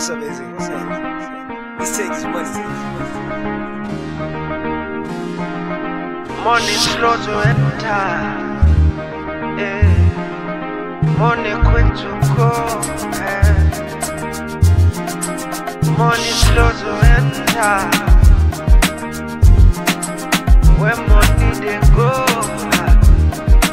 what's 0.00 0.08
up, 0.08 0.22
AZ? 0.22 0.40
What's 0.40 0.68
up? 0.70 0.88
Let's 1.78 1.92
take 1.94 2.08
this 2.08 2.24
money. 2.24 2.48
Money 6.42 6.76
slow 6.88 7.16
to 7.26 7.32
enter. 7.50 8.00
Yeah. 9.60 9.92
Money 11.18 11.52
quick 11.68 11.90
to 12.00 12.10
go. 12.34 12.50
Yeah. 13.12 13.52
Money 15.98 16.32
slow 16.48 16.70
to 16.80 16.90
enter. 17.18 17.76
Where 20.80 21.00
money 21.08 21.50
they 21.60 21.78
go. 21.94 22.10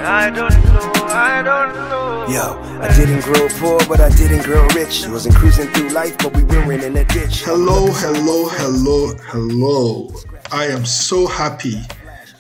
I 0.04 0.30
don't 0.36 0.66
know. 0.66 0.77
I 1.18 1.42
don't 1.42 1.74
know. 1.74 2.28
Yo, 2.30 2.80
I 2.80 2.96
didn't 2.96 3.22
grow 3.22 3.48
poor, 3.58 3.80
but 3.88 4.00
I 4.00 4.10
didn't 4.10 4.44
grow 4.44 4.68
rich. 4.76 5.04
It 5.04 5.10
Wasn't 5.10 5.34
cruising 5.34 5.68
through 5.70 5.90
life, 5.90 6.16
but 6.20 6.32
we 6.38 6.44
were 6.44 6.72
in 6.74 6.96
a 6.96 7.04
ditch. 7.06 7.42
Hello, 7.42 7.88
hello, 7.88 8.48
hello, 8.50 9.16
hello. 9.24 10.14
I 10.52 10.66
am 10.66 10.86
so 10.86 11.26
happy 11.26 11.82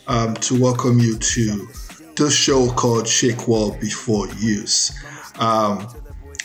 um, 0.05 0.35
to 0.35 0.61
welcome 0.61 0.99
you 0.99 1.17
to 1.17 1.67
this 2.15 2.35
show 2.35 2.69
called 2.69 3.07
Shake 3.07 3.47
Well 3.47 3.71
Before 3.81 4.27
Use. 4.35 4.95
Um, 5.39 5.87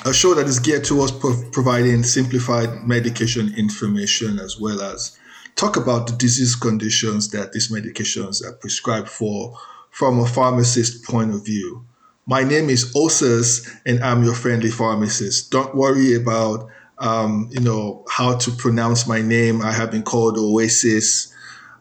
a 0.07 0.15
show 0.15 0.33
that 0.33 0.47
is 0.47 0.59
geared 0.59 0.85
towards 0.85 1.13
pro- 1.13 1.37
providing 1.51 2.03
simplified 2.03 2.83
medication 2.87 3.53
information 3.59 4.39
as 4.39 4.59
well 4.59 4.81
as 4.81 5.19
talk 5.55 5.77
about 5.77 6.07
the 6.07 6.17
disease 6.17 6.57
conditions 6.57 7.29
that 7.33 7.53
these 7.53 7.71
medications 7.71 8.43
are 8.43 8.55
prescribed 8.55 9.11
for 9.11 9.55
from 9.91 10.19
a 10.19 10.27
pharmacist 10.27 11.05
point 11.05 11.35
of 11.35 11.45
view. 11.45 11.85
My 12.33 12.45
name 12.45 12.71
is 12.71 12.95
Osas, 12.95 13.69
and 13.85 14.03
I'm 14.03 14.25
your 14.25 14.33
friendly 14.33 14.71
pharmacist. 14.71 15.51
Don't 15.51 15.75
worry 15.75 16.15
about 16.15 16.67
um, 16.97 17.51
you 17.53 17.61
know 17.61 18.07
how 18.09 18.39
to 18.39 18.51
pronounce 18.53 19.07
my 19.07 19.21
name. 19.21 19.61
I 19.61 19.71
have 19.71 19.91
been 19.91 20.03
called 20.03 20.39
Oasis, 20.39 21.31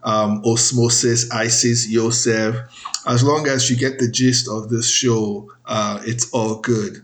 um, 0.02 0.42
Osmosis, 0.44 1.30
Isis, 1.30 1.88
Yosef. 1.88 2.54
As 3.06 3.24
long 3.24 3.48
as 3.48 3.70
you 3.70 3.78
get 3.78 3.98
the 3.98 4.10
gist 4.10 4.46
of 4.46 4.68
this 4.68 4.90
show, 4.90 5.50
uh, 5.64 6.00
it's 6.04 6.30
all 6.34 6.56
good. 6.56 7.02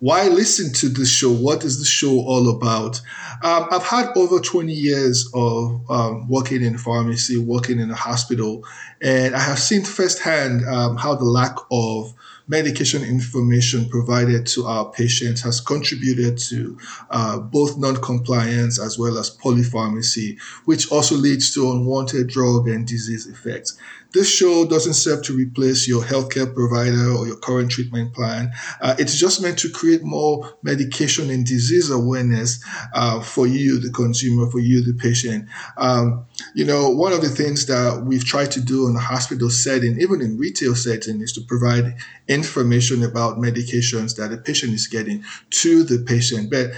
Why 0.00 0.28
listen 0.28 0.70
to 0.74 0.90
this 0.90 1.10
show? 1.10 1.32
What 1.32 1.64
is 1.64 1.78
the 1.78 1.86
show 1.86 2.20
all 2.20 2.50
about? 2.50 3.00
Um, 3.42 3.66
I've 3.70 3.82
had 3.82 4.14
over 4.14 4.40
20 4.40 4.70
years 4.70 5.26
of 5.32 5.90
um, 5.90 6.28
working 6.28 6.62
in 6.62 6.76
pharmacy, 6.76 7.38
working 7.38 7.80
in 7.80 7.90
a 7.90 7.94
hospital, 7.96 8.62
and 9.00 9.34
I 9.34 9.38
have 9.38 9.58
seen 9.58 9.84
firsthand 9.84 10.66
um, 10.66 10.98
how 10.98 11.14
the 11.14 11.24
lack 11.24 11.56
of 11.70 12.12
medication 12.46 13.02
information 13.02 13.88
provided 13.88 14.46
to 14.46 14.66
our 14.66 14.90
patients 14.90 15.40
has 15.42 15.60
contributed 15.60 16.36
to 16.36 16.78
uh, 17.10 17.38
both 17.38 17.78
non-compliance 17.78 18.78
as 18.78 18.98
well 18.98 19.18
as 19.18 19.36
polypharmacy, 19.38 20.38
which 20.66 20.90
also 20.92 21.14
leads 21.14 21.54
to 21.54 21.70
unwanted 21.70 22.28
drug 22.28 22.68
and 22.68 22.86
disease 22.86 23.26
effects. 23.26 23.78
This 24.14 24.32
show 24.32 24.64
doesn't 24.64 24.94
serve 24.94 25.24
to 25.24 25.36
replace 25.36 25.88
your 25.88 26.02
healthcare 26.02 26.52
provider 26.54 27.10
or 27.10 27.26
your 27.26 27.36
current 27.36 27.72
treatment 27.72 28.14
plan. 28.14 28.52
Uh, 28.80 28.94
it's 28.96 29.18
just 29.18 29.42
meant 29.42 29.58
to 29.58 29.70
create 29.70 30.04
more 30.04 30.56
medication 30.62 31.30
and 31.30 31.44
disease 31.44 31.90
awareness 31.90 32.64
uh, 32.94 33.20
for 33.20 33.48
you, 33.48 33.80
the 33.80 33.90
consumer, 33.90 34.48
for 34.48 34.60
you, 34.60 34.82
the 34.84 34.94
patient. 34.94 35.48
Um, 35.76 36.26
you 36.54 36.64
know, 36.64 36.90
one 36.90 37.12
of 37.12 37.22
the 37.22 37.28
things 37.28 37.66
that 37.66 38.04
we've 38.06 38.24
tried 38.24 38.52
to 38.52 38.60
do 38.60 38.86
in 38.86 38.94
a 38.94 39.00
hospital 39.00 39.50
setting, 39.50 40.00
even 40.00 40.22
in 40.22 40.38
retail 40.38 40.76
setting, 40.76 41.20
is 41.20 41.32
to 41.32 41.40
provide 41.40 41.96
information 42.28 43.02
about 43.02 43.38
medications 43.38 44.14
that 44.16 44.30
the 44.30 44.38
patient 44.38 44.74
is 44.74 44.86
getting 44.86 45.24
to 45.50 45.82
the 45.82 46.04
patient. 46.04 46.52
But 46.52 46.70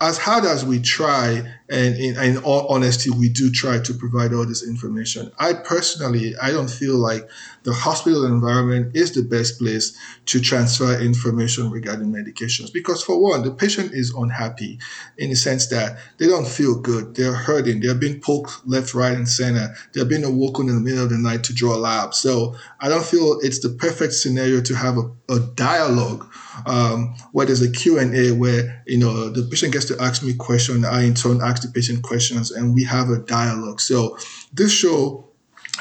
as 0.00 0.18
hard 0.18 0.44
as 0.44 0.64
we 0.64 0.80
try, 0.80 1.52
and 1.68 1.96
in, 1.96 2.16
in, 2.16 2.38
all 2.38 2.68
honesty, 2.68 3.10
we 3.10 3.28
do 3.28 3.50
try 3.50 3.80
to 3.80 3.94
provide 3.94 4.32
all 4.32 4.46
this 4.46 4.66
information. 4.66 5.32
I 5.38 5.52
personally, 5.52 6.34
I 6.40 6.52
don't 6.52 6.70
feel 6.70 6.96
like 6.96 7.28
the 7.64 7.72
hospital 7.72 8.24
environment 8.24 8.94
is 8.94 9.12
the 9.12 9.22
best 9.22 9.58
place 9.58 9.96
to 10.26 10.40
transfer 10.40 11.00
information 11.00 11.70
regarding 11.70 12.12
medications 12.12 12.72
because, 12.72 13.02
for 13.02 13.20
one, 13.20 13.42
the 13.42 13.50
patient 13.50 13.92
is 13.92 14.14
unhappy 14.14 14.78
in 15.18 15.30
the 15.30 15.36
sense 15.36 15.66
that 15.68 15.98
they 16.18 16.28
don't 16.28 16.46
feel 16.46 16.78
good. 16.78 17.16
They're 17.16 17.34
hurting. 17.34 17.80
They're 17.80 17.96
being 17.96 18.20
poked 18.20 18.64
left, 18.64 18.94
right, 18.94 19.16
and 19.16 19.28
center. 19.28 19.74
They're 19.92 20.04
being 20.04 20.24
awoken 20.24 20.68
in 20.68 20.76
the 20.76 20.80
middle 20.80 21.02
of 21.02 21.10
the 21.10 21.18
night 21.18 21.42
to 21.44 21.54
draw 21.54 21.74
a 21.74 21.78
lab. 21.78 22.14
So 22.14 22.54
I 22.80 22.88
don't 22.88 23.04
feel 23.04 23.40
it's 23.42 23.58
the 23.58 23.70
perfect 23.70 24.12
scenario 24.12 24.60
to 24.60 24.74
have 24.76 24.96
a, 24.98 25.10
a 25.28 25.40
dialogue 25.40 26.32
um, 26.64 27.14
where 27.32 27.46
there's 27.46 27.62
a 27.62 27.70
Q&A 27.70 28.30
where, 28.32 28.82
you 28.86 28.98
know, 28.98 29.28
the 29.28 29.42
patient 29.42 29.72
gets 29.72 29.86
to 29.86 30.00
ask 30.00 30.22
me 30.22 30.34
questions. 30.34 30.84
I 30.84 31.02
in 31.02 31.14
turn 31.14 31.40
ask 31.42 31.55
the 31.60 31.68
patient 31.68 32.02
questions 32.02 32.50
and 32.50 32.74
we 32.74 32.84
have 32.84 33.10
a 33.10 33.18
dialogue. 33.18 33.80
So 33.80 34.18
this 34.52 34.72
show 34.72 35.26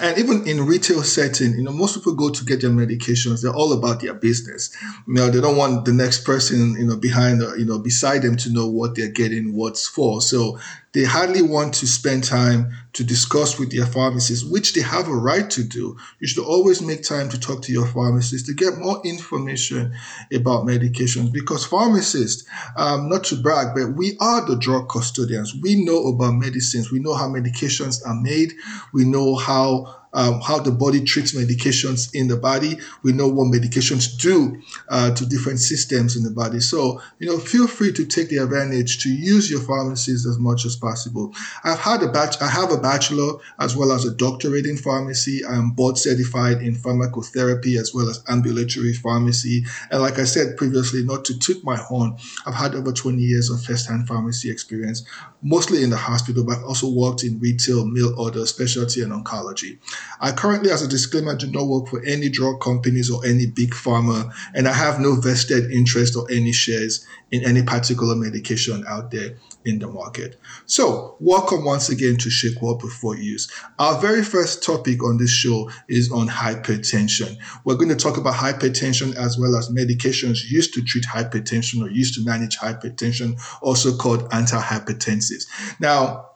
and 0.01 0.17
even 0.17 0.45
in 0.45 0.65
retail 0.65 1.03
setting, 1.03 1.53
you 1.53 1.63
know, 1.63 1.71
most 1.71 1.95
people 1.95 2.15
go 2.15 2.29
to 2.29 2.43
get 2.43 2.59
their 2.59 2.69
medications. 2.69 3.41
They're 3.41 3.53
all 3.53 3.71
about 3.71 4.01
their 4.01 4.13
business. 4.13 4.75
You 5.07 5.13
know, 5.13 5.29
they 5.29 5.39
don't 5.39 5.55
want 5.55 5.85
the 5.85 5.93
next 5.93 6.25
person, 6.25 6.75
you 6.77 6.85
know, 6.85 6.97
behind, 6.97 7.41
you 7.57 7.65
know, 7.65 7.79
beside 7.79 8.21
them 8.23 8.35
to 8.37 8.51
know 8.51 8.67
what 8.67 8.95
they're 8.95 9.07
getting, 9.07 9.55
what's 9.55 9.87
for. 9.87 10.21
So 10.21 10.59
they 10.95 11.03
hardly 11.03 11.41
want 11.41 11.73
to 11.73 11.85
spend 11.85 12.23
time 12.23 12.71
to 12.93 13.03
discuss 13.03 13.59
with 13.59 13.69
their 13.69 13.85
pharmacist, 13.85 14.49
which 14.49 14.73
they 14.73 14.81
have 14.81 15.09
a 15.09 15.13
right 15.13 15.49
to 15.49 15.61
do. 15.61 15.97
You 16.21 16.27
should 16.27 16.45
always 16.45 16.81
make 16.81 17.03
time 17.03 17.27
to 17.29 17.39
talk 17.39 17.61
to 17.63 17.73
your 17.73 17.85
pharmacist 17.85 18.45
to 18.45 18.53
get 18.53 18.77
more 18.77 19.01
information 19.03 19.93
about 20.33 20.65
medications 20.65 21.33
because 21.33 21.65
pharmacists, 21.65 22.45
um, 22.77 23.09
not 23.09 23.25
to 23.25 23.35
brag, 23.35 23.75
but 23.75 23.97
we 23.97 24.15
are 24.21 24.47
the 24.47 24.55
drug 24.55 24.87
custodians. 24.87 25.53
We 25.61 25.83
know 25.83 26.07
about 26.07 26.35
medicines. 26.35 26.89
We 26.89 26.99
know 26.99 27.13
how 27.13 27.27
medications 27.27 27.99
are 28.07 28.15
made. 28.15 28.53
We 28.93 29.03
know 29.03 29.35
how 29.35 30.04
um, 30.15 30.39
how 30.41 30.59
the 30.59 30.71
body 30.71 31.03
treats 31.03 31.33
medications 31.33 32.09
in 32.15 32.27
the 32.27 32.37
body. 32.37 32.77
We 33.03 33.11
know 33.11 33.27
what 33.27 33.53
medications 33.53 34.17
do 34.17 34.61
uh, 34.89 35.13
to 35.13 35.25
different 35.25 35.59
systems 35.59 36.15
in 36.15 36.23
the 36.23 36.31
body. 36.31 36.61
So, 36.61 37.01
you 37.19 37.27
know, 37.27 37.37
feel 37.37 37.67
free 37.67 37.91
to 37.91 38.05
take 38.05 38.29
the 38.29 38.37
advantage 38.37 39.03
to 39.03 39.09
use 39.09 39.51
your 39.51 39.59
pharmacies 39.59 40.25
as 40.25 40.39
much 40.39 40.65
as 40.65 40.75
possible. 40.75 41.35
I've 41.63 41.79
had 41.79 42.01
a 42.01 42.07
batch, 42.07 42.41
I 42.41 42.47
have 42.47 42.71
a 42.71 42.77
bachelor 42.77 43.33
as 43.59 43.75
well 43.75 43.91
as 43.91 44.05
a 44.05 44.15
doctorate 44.15 44.65
in 44.65 44.77
pharmacy. 44.77 45.45
I'm 45.45 45.71
board 45.71 45.97
certified 45.97 46.61
in 46.61 46.75
pharmacotherapy 46.75 47.77
as 47.77 47.93
well 47.93 48.09
as 48.09 48.23
ambulatory 48.29 48.93
pharmacy. 48.93 49.65
And 49.91 50.01
like 50.01 50.17
I 50.17 50.23
said 50.23 50.55
previously, 50.55 51.03
not 51.03 51.25
to 51.25 51.37
toot 51.37 51.63
my 51.63 51.75
horn, 51.75 52.17
I've 52.45 52.53
had 52.53 52.73
over 52.73 52.93
20 52.93 53.21
years 53.21 53.49
of 53.49 53.61
first-hand 53.61 54.07
pharmacy 54.07 54.49
experience, 54.49 55.05
mostly 55.41 55.83
in 55.83 55.89
the 55.89 55.97
hospital, 55.97 56.45
but 56.45 56.59
I've 56.59 56.63
also 56.63 56.89
worked 56.89 57.23
in 57.23 57.39
retail, 57.39 57.85
mail 57.85 58.17
order, 58.17 58.45
specialty, 58.45 59.01
and 59.01 59.11
oncology. 59.11 59.77
I 60.19 60.31
currently, 60.31 60.71
as 60.71 60.81
a 60.81 60.87
disclaimer, 60.87 61.35
do 61.35 61.47
not 61.47 61.67
work 61.67 61.87
for 61.87 62.03
any 62.05 62.29
drug 62.29 62.61
companies 62.61 63.09
or 63.09 63.25
any 63.25 63.45
big 63.45 63.71
pharma, 63.71 64.33
and 64.53 64.67
I 64.67 64.73
have 64.73 64.99
no 64.99 65.15
vested 65.15 65.71
interest 65.71 66.15
or 66.15 66.25
any 66.31 66.51
shares 66.51 67.05
in 67.31 67.43
any 67.43 67.63
particular 67.63 68.15
medication 68.15 68.85
out 68.87 69.11
there 69.11 69.35
in 69.65 69.79
the 69.79 69.87
market. 69.87 70.39
So, 70.65 71.17
welcome 71.19 71.65
once 71.65 71.89
again 71.89 72.17
to 72.17 72.29
Shake 72.29 72.61
Well 72.61 72.75
Before 72.75 73.15
Use. 73.15 73.51
Our 73.79 73.99
very 73.99 74.23
first 74.23 74.63
topic 74.63 75.03
on 75.03 75.17
this 75.17 75.31
show 75.31 75.69
is 75.87 76.11
on 76.11 76.27
hypertension. 76.27 77.37
We're 77.63 77.75
going 77.75 77.89
to 77.89 77.95
talk 77.95 78.17
about 78.17 78.35
hypertension 78.35 79.15
as 79.15 79.37
well 79.37 79.55
as 79.55 79.69
medications 79.69 80.49
used 80.49 80.73
to 80.75 80.83
treat 80.83 81.05
hypertension 81.05 81.81
or 81.81 81.89
used 81.89 82.15
to 82.15 82.23
manage 82.23 82.57
hypertension, 82.57 83.39
also 83.61 83.95
called 83.97 84.29
antihypertensives. 84.29 85.45
Now, 85.79 86.29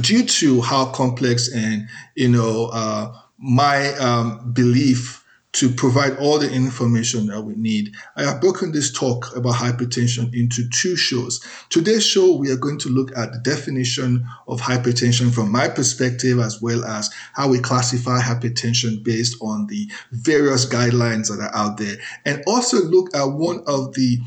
due 0.00 0.24
to 0.24 0.60
how 0.62 0.86
complex 0.86 1.52
and 1.52 1.88
you 2.14 2.28
know 2.28 2.70
uh, 2.72 3.12
my 3.38 3.92
um, 3.94 4.52
belief 4.52 5.22
to 5.52 5.68
provide 5.68 6.16
all 6.16 6.38
the 6.38 6.50
information 6.50 7.26
that 7.26 7.42
we 7.42 7.54
need. 7.56 7.94
I 8.16 8.22
have 8.22 8.40
broken 8.40 8.72
this 8.72 8.90
talk 8.90 9.36
about 9.36 9.56
hypertension 9.56 10.34
into 10.34 10.66
two 10.70 10.96
shows. 10.96 11.46
Today's 11.68 12.06
show, 12.06 12.34
we 12.36 12.50
are 12.50 12.56
going 12.56 12.78
to 12.78 12.88
look 12.88 13.14
at 13.16 13.32
the 13.32 13.38
definition 13.40 14.26
of 14.48 14.62
hypertension 14.62 15.32
from 15.32 15.52
my 15.52 15.68
perspective, 15.68 16.38
as 16.38 16.62
well 16.62 16.84
as 16.84 17.10
how 17.34 17.48
we 17.48 17.58
classify 17.58 18.18
hypertension 18.18 19.04
based 19.04 19.36
on 19.42 19.66
the 19.66 19.90
various 20.12 20.64
guidelines 20.64 21.28
that 21.28 21.40
are 21.42 21.54
out 21.54 21.76
there, 21.76 21.96
and 22.24 22.42
also 22.46 22.78
look 22.84 23.14
at 23.14 23.24
one 23.24 23.62
of 23.66 23.92
the 23.92 24.18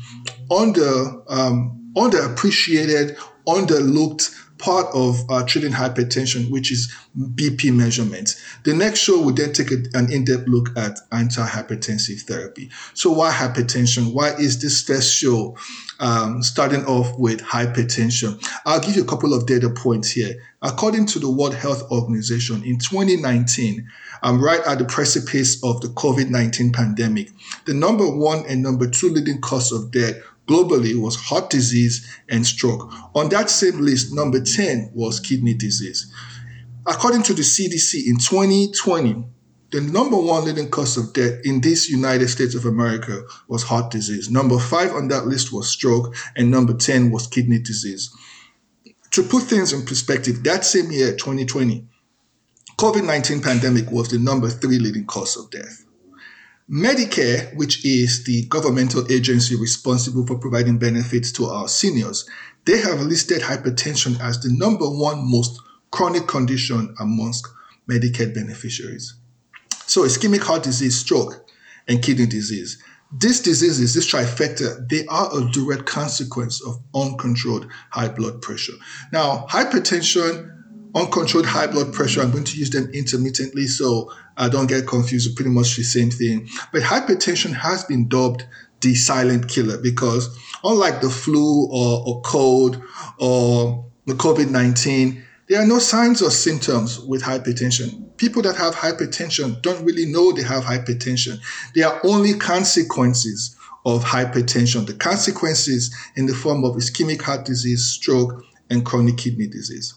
under 0.48 1.22
um, 1.28 1.92
underappreciated, 1.96 3.16
underlooked 3.48 4.32
part 4.58 4.86
of 4.94 5.18
uh, 5.28 5.44
treating 5.44 5.72
hypertension, 5.72 6.50
which 6.50 6.72
is 6.72 6.92
BP 7.16 7.74
measurements. 7.74 8.42
The 8.64 8.74
next 8.74 9.00
show 9.00 9.20
will 9.20 9.34
then 9.34 9.52
take 9.52 9.70
a, 9.70 9.76
an 9.94 10.12
in-depth 10.12 10.48
look 10.48 10.76
at 10.76 10.98
antihypertensive 11.10 12.22
therapy. 12.22 12.70
So 12.94 13.12
why 13.12 13.32
hypertension? 13.32 14.12
Why 14.12 14.30
is 14.34 14.60
this 14.60 14.82
first 14.82 15.14
show 15.14 15.56
um, 16.00 16.42
starting 16.42 16.84
off 16.86 17.18
with 17.18 17.42
hypertension? 17.42 18.42
I'll 18.64 18.80
give 18.80 18.96
you 18.96 19.02
a 19.02 19.06
couple 19.06 19.34
of 19.34 19.46
data 19.46 19.70
points 19.70 20.10
here. 20.10 20.34
According 20.62 21.06
to 21.06 21.18
the 21.18 21.30
World 21.30 21.54
Health 21.54 21.90
Organization, 21.90 22.64
in 22.64 22.78
2019, 22.78 23.86
um, 24.22 24.42
right 24.42 24.60
at 24.66 24.78
the 24.78 24.84
precipice 24.84 25.62
of 25.62 25.80
the 25.80 25.88
COVID-19 25.88 26.72
pandemic, 26.72 27.30
the 27.66 27.74
number 27.74 28.08
one 28.08 28.44
and 28.46 28.62
number 28.62 28.88
two 28.88 29.10
leading 29.10 29.40
cause 29.40 29.70
of 29.70 29.90
death 29.90 30.16
globally 30.46 30.98
was 30.98 31.16
heart 31.16 31.50
disease 31.50 32.06
and 32.28 32.46
stroke. 32.46 32.92
On 33.14 33.28
that 33.30 33.50
same 33.50 33.80
list, 33.80 34.14
number 34.14 34.40
10 34.40 34.92
was 34.94 35.20
kidney 35.20 35.54
disease. 35.54 36.12
According 36.86 37.24
to 37.24 37.34
the 37.34 37.42
CDC 37.42 38.06
in 38.06 38.18
2020, 38.18 39.24
the 39.72 39.80
number 39.80 40.16
one 40.16 40.44
leading 40.44 40.70
cause 40.70 40.96
of 40.96 41.12
death 41.12 41.40
in 41.44 41.60
this 41.60 41.88
United 41.88 42.28
States 42.28 42.54
of 42.54 42.64
America 42.64 43.22
was 43.48 43.64
heart 43.64 43.90
disease. 43.90 44.30
Number 44.30 44.58
five 44.58 44.92
on 44.92 45.08
that 45.08 45.26
list 45.26 45.52
was 45.52 45.68
stroke, 45.68 46.14
and 46.36 46.50
number 46.50 46.72
10 46.72 47.10
was 47.10 47.26
kidney 47.26 47.58
disease. 47.58 48.14
To 49.10 49.22
put 49.24 49.44
things 49.44 49.72
in 49.72 49.84
perspective, 49.84 50.44
that 50.44 50.64
same 50.64 50.92
year, 50.92 51.16
2020, 51.16 51.88
COVID-19 52.78 53.42
pandemic 53.42 53.90
was 53.90 54.10
the 54.10 54.18
number 54.18 54.48
three 54.48 54.78
leading 54.78 55.06
cause 55.06 55.36
of 55.36 55.50
death. 55.50 55.85
Medicare, 56.70 57.54
which 57.54 57.84
is 57.84 58.24
the 58.24 58.44
governmental 58.46 59.10
agency 59.10 59.54
responsible 59.54 60.26
for 60.26 60.36
providing 60.36 60.78
benefits 60.78 61.30
to 61.32 61.46
our 61.46 61.68
seniors, 61.68 62.28
they 62.64 62.78
have 62.78 63.00
listed 63.00 63.40
hypertension 63.40 64.20
as 64.20 64.40
the 64.40 64.52
number 64.52 64.86
one 64.86 65.30
most 65.30 65.60
chronic 65.92 66.26
condition 66.26 66.92
amongst 66.98 67.46
Medicaid 67.88 68.34
beneficiaries. 68.34 69.14
So 69.86 70.02
ischemic 70.02 70.42
heart 70.42 70.64
disease, 70.64 70.98
stroke, 70.98 71.48
and 71.86 72.02
kidney 72.02 72.26
disease. 72.26 72.82
These 73.16 73.40
diseases, 73.42 73.94
this 73.94 74.10
trifecta, 74.12 74.88
they 74.88 75.06
are 75.06 75.38
a 75.38 75.48
direct 75.52 75.86
consequence 75.86 76.60
of 76.60 76.80
uncontrolled 76.92 77.68
high 77.90 78.08
blood 78.08 78.42
pressure. 78.42 78.72
Now, 79.12 79.46
hypertension, 79.48 80.55
uncontrolled 80.96 81.46
high 81.46 81.66
blood 81.66 81.92
pressure, 81.92 82.22
I'm 82.22 82.30
going 82.30 82.44
to 82.44 82.58
use 82.58 82.70
them 82.70 82.90
intermittently 82.92 83.66
so 83.66 84.10
I 84.36 84.48
don't 84.48 84.66
get 84.66 84.86
confused, 84.86 85.36
pretty 85.36 85.50
much 85.50 85.76
the 85.76 85.82
same 85.82 86.10
thing. 86.10 86.48
But 86.72 86.82
hypertension 86.82 87.52
has 87.52 87.84
been 87.84 88.08
dubbed 88.08 88.46
the 88.80 88.94
silent 88.94 89.48
killer 89.48 89.78
because 89.78 90.36
unlike 90.64 91.00
the 91.00 91.10
flu 91.10 91.66
or, 91.70 92.02
or 92.06 92.22
cold 92.22 92.82
or 93.18 93.84
the 94.06 94.14
COVID 94.14 94.50
19, 94.50 95.22
there 95.48 95.62
are 95.62 95.66
no 95.66 95.78
signs 95.78 96.22
or 96.22 96.30
symptoms 96.30 96.98
with 96.98 97.22
hypertension. 97.22 98.16
People 98.16 98.42
that 98.42 98.56
have 98.56 98.74
hypertension 98.74 99.60
don't 99.62 99.84
really 99.84 100.06
know 100.06 100.32
they 100.32 100.42
have 100.42 100.64
hypertension. 100.64 101.38
There 101.74 101.86
are 101.86 102.00
only 102.04 102.34
consequences 102.34 103.56
of 103.84 104.02
hypertension, 104.04 104.86
the 104.86 104.94
consequences 104.94 105.94
in 106.16 106.26
the 106.26 106.34
form 106.34 106.64
of 106.64 106.74
ischemic 106.74 107.22
heart 107.22 107.44
disease, 107.44 107.86
stroke, 107.86 108.42
and 108.68 108.84
chronic 108.84 109.18
kidney 109.18 109.46
disease. 109.46 109.94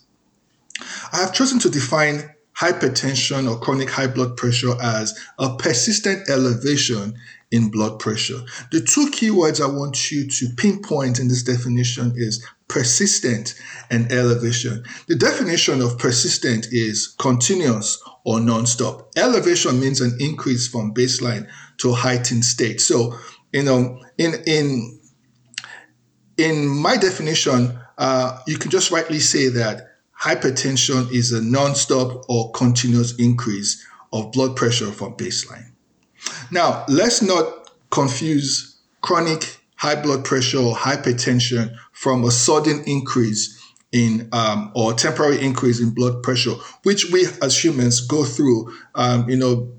I 1.14 1.18
have 1.18 1.34
chosen 1.34 1.60
to 1.60 1.70
define 1.70 2.30
hypertension 2.60 3.50
or 3.50 3.60
chronic 3.60 3.90
high 3.90 4.08
blood 4.08 4.36
pressure 4.36 4.74
as 4.82 5.18
a 5.38 5.56
persistent 5.56 6.30
elevation 6.30 7.16
in 7.52 7.72
blood 7.72 8.00
pressure. 8.00 8.42
The 8.72 8.82
two 8.82 9.08
keywords 9.12 9.62
I 9.62 9.68
want 9.68 10.12
you 10.12 10.28
to 10.28 10.50
pinpoint 10.58 11.20
in 11.20 11.30
this 11.30 11.44
definition 11.44 12.14
is 12.16 12.46
persistent 12.68 13.56
and 13.90 14.12
elevation. 14.12 14.84
The 15.08 15.16
definition 15.16 15.82
of 15.82 15.98
persistent 15.98 16.68
is 16.72 17.16
continuous 17.18 18.02
or 18.26 18.40
non-stop. 18.40 19.10
Elevation 19.18 19.80
means 19.80 20.02
an 20.02 20.16
increase 20.20 20.68
from 20.68 20.94
baseline 20.94 21.50
to 21.78 21.94
heightened 21.94 22.46
state. 22.46 22.82
So, 22.82 23.18
you 23.52 23.64
know, 23.64 24.00
in 24.18 24.36
in 24.46 25.00
in 26.38 26.68
my 26.68 26.98
definition, 26.98 27.80
uh, 27.98 28.40
you 28.46 28.58
can 28.58 28.70
just 28.70 28.92
rightly 28.92 29.20
say 29.20 29.48
that 29.50 29.89
hypertension 30.22 31.12
is 31.12 31.32
a 31.32 31.42
non-stop 31.42 32.26
or 32.30 32.52
continuous 32.52 33.16
increase 33.16 33.86
of 34.12 34.32
blood 34.32 34.56
pressure 34.56 34.92
from 34.92 35.14
baseline. 35.16 35.72
Now, 36.52 36.86
let's 36.88 37.22
not 37.22 37.72
confuse 37.90 38.78
chronic 39.02 39.58
high 39.76 40.02
blood 40.02 40.26
pressure 40.26 40.60
or 40.60 40.76
hypertension 40.76 41.74
from 41.94 42.26
a 42.26 42.32
sudden 42.32 42.84
increase 42.86 43.56
in 43.92 44.30
um, 44.34 44.72
or 44.76 44.94
temporary 44.94 45.42
increase 45.42 45.80
in 45.80 45.92
blood 45.92 46.22
pressure, 46.22 46.54
which 46.84 47.12
we 47.12 47.26
as 47.42 47.64
humans 47.64 48.02
go 48.02 48.24
through, 48.24 48.72
um, 48.96 49.28
you 49.30 49.38
know, 49.38 49.72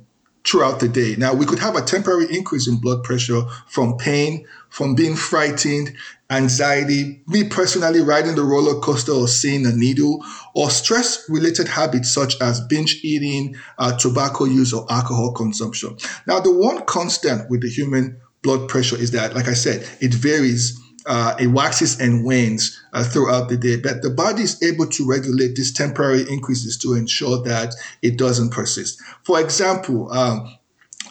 throughout 0.44 0.80
the 0.80 0.88
day. 0.88 1.14
Now, 1.16 1.34
we 1.34 1.44
could 1.44 1.58
have 1.58 1.76
a 1.76 1.82
temporary 1.82 2.34
increase 2.34 2.66
in 2.66 2.80
blood 2.80 3.04
pressure 3.04 3.42
from 3.68 3.98
pain, 3.98 4.46
from 4.70 4.94
being 4.94 5.16
frightened, 5.16 5.92
anxiety, 6.30 7.22
me 7.26 7.44
personally 7.44 8.00
riding 8.00 8.36
the 8.36 8.42
roller 8.42 8.80
coaster 8.80 9.12
or 9.12 9.28
seeing 9.28 9.66
a 9.66 9.72
needle, 9.72 10.24
or 10.54 10.70
stress 10.70 11.28
related 11.28 11.68
habits 11.68 12.14
such 12.14 12.40
as 12.40 12.60
binge 12.62 13.00
eating, 13.02 13.56
uh, 13.78 13.96
tobacco 13.98 14.44
use, 14.44 14.72
or 14.72 14.86
alcohol 14.90 15.32
consumption. 15.32 15.96
Now, 16.26 16.40
the 16.40 16.52
one 16.52 16.84
constant 16.86 17.50
with 17.50 17.62
the 17.62 17.68
human 17.68 18.20
blood 18.42 18.68
pressure 18.68 18.96
is 18.96 19.10
that, 19.10 19.34
like 19.34 19.48
I 19.48 19.54
said, 19.54 19.86
it 20.00 20.14
varies. 20.14 20.80
Uh, 21.06 21.34
it 21.40 21.46
waxes 21.46 21.98
and 21.98 22.26
wanes 22.26 22.78
uh, 22.92 23.02
throughout 23.02 23.48
the 23.48 23.56
day, 23.56 23.76
but 23.76 24.02
the 24.02 24.10
body 24.10 24.42
is 24.42 24.62
able 24.62 24.86
to 24.86 25.06
regulate 25.08 25.56
these 25.56 25.72
temporary 25.72 26.30
increases 26.30 26.76
to 26.76 26.92
ensure 26.92 27.42
that 27.42 27.74
it 28.02 28.18
doesn't 28.18 28.50
persist. 28.50 29.00
For 29.22 29.40
example, 29.40 30.12
um, 30.12 30.46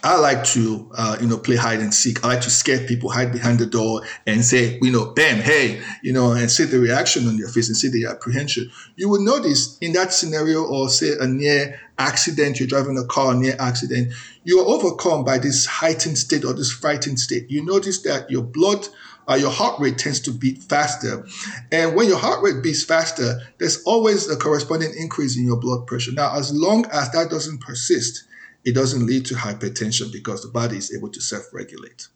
I 0.03 0.17
like 0.17 0.43
to, 0.45 0.89
uh, 0.95 1.17
you 1.19 1.27
know, 1.27 1.37
play 1.37 1.57
hide 1.57 1.79
and 1.79 1.93
seek. 1.93 2.23
I 2.23 2.29
like 2.29 2.41
to 2.41 2.49
scare 2.49 2.85
people, 2.87 3.09
hide 3.09 3.31
behind 3.31 3.59
the 3.59 3.65
door, 3.65 4.01
and 4.25 4.43
say, 4.43 4.79
you 4.81 4.91
know, 4.91 5.11
bam, 5.13 5.39
hey, 5.39 5.81
you 6.03 6.13
know, 6.13 6.31
and 6.31 6.49
see 6.49 6.63
the 6.63 6.79
reaction 6.79 7.27
on 7.27 7.37
their 7.37 7.49
face 7.49 7.67
and 7.67 7.75
see 7.75 7.89
the 7.89 8.05
apprehension. 8.05 8.71
You 8.95 9.09
will 9.09 9.21
notice 9.21 9.77
in 9.79 9.91
that 9.93 10.13
scenario, 10.13 10.63
or 10.63 10.89
say 10.89 11.15
a 11.19 11.27
near 11.27 11.79
accident, 11.97 12.59
you're 12.59 12.67
driving 12.67 12.97
a 12.97 13.05
car, 13.05 13.33
near 13.33 13.55
accident, 13.59 14.13
you 14.45 14.59
are 14.59 14.65
overcome 14.65 15.25
by 15.25 15.37
this 15.37 15.65
heightened 15.65 16.17
state 16.17 16.45
or 16.45 16.53
this 16.53 16.71
frightened 16.71 17.19
state. 17.19 17.49
You 17.51 17.65
notice 17.65 18.01
that 18.03 18.31
your 18.31 18.43
blood 18.43 18.87
uh, 19.29 19.35
your 19.35 19.51
heart 19.51 19.79
rate 19.79 19.97
tends 19.99 20.19
to 20.19 20.31
beat 20.31 20.57
faster. 20.57 21.23
And 21.71 21.95
when 21.95 22.07
your 22.07 22.17
heart 22.17 22.41
rate 22.41 22.63
beats 22.63 22.83
faster, 22.83 23.39
there's 23.59 23.83
always 23.83 24.27
a 24.27 24.35
corresponding 24.35 24.91
increase 24.97 25.37
in 25.37 25.45
your 25.45 25.57
blood 25.57 25.85
pressure. 25.85 26.11
Now, 26.11 26.35
as 26.35 26.51
long 26.51 26.87
as 26.91 27.11
that 27.11 27.29
doesn't 27.29 27.61
persist, 27.61 28.23
it 28.65 28.75
doesn't 28.75 29.05
lead 29.05 29.25
to 29.27 29.35
hypertension 29.35 30.11
because 30.11 30.41
the 30.41 30.49
body 30.49 30.77
is 30.77 30.93
able 30.95 31.09
to 31.09 31.21
self 31.21 31.45
regulate. 31.53 32.07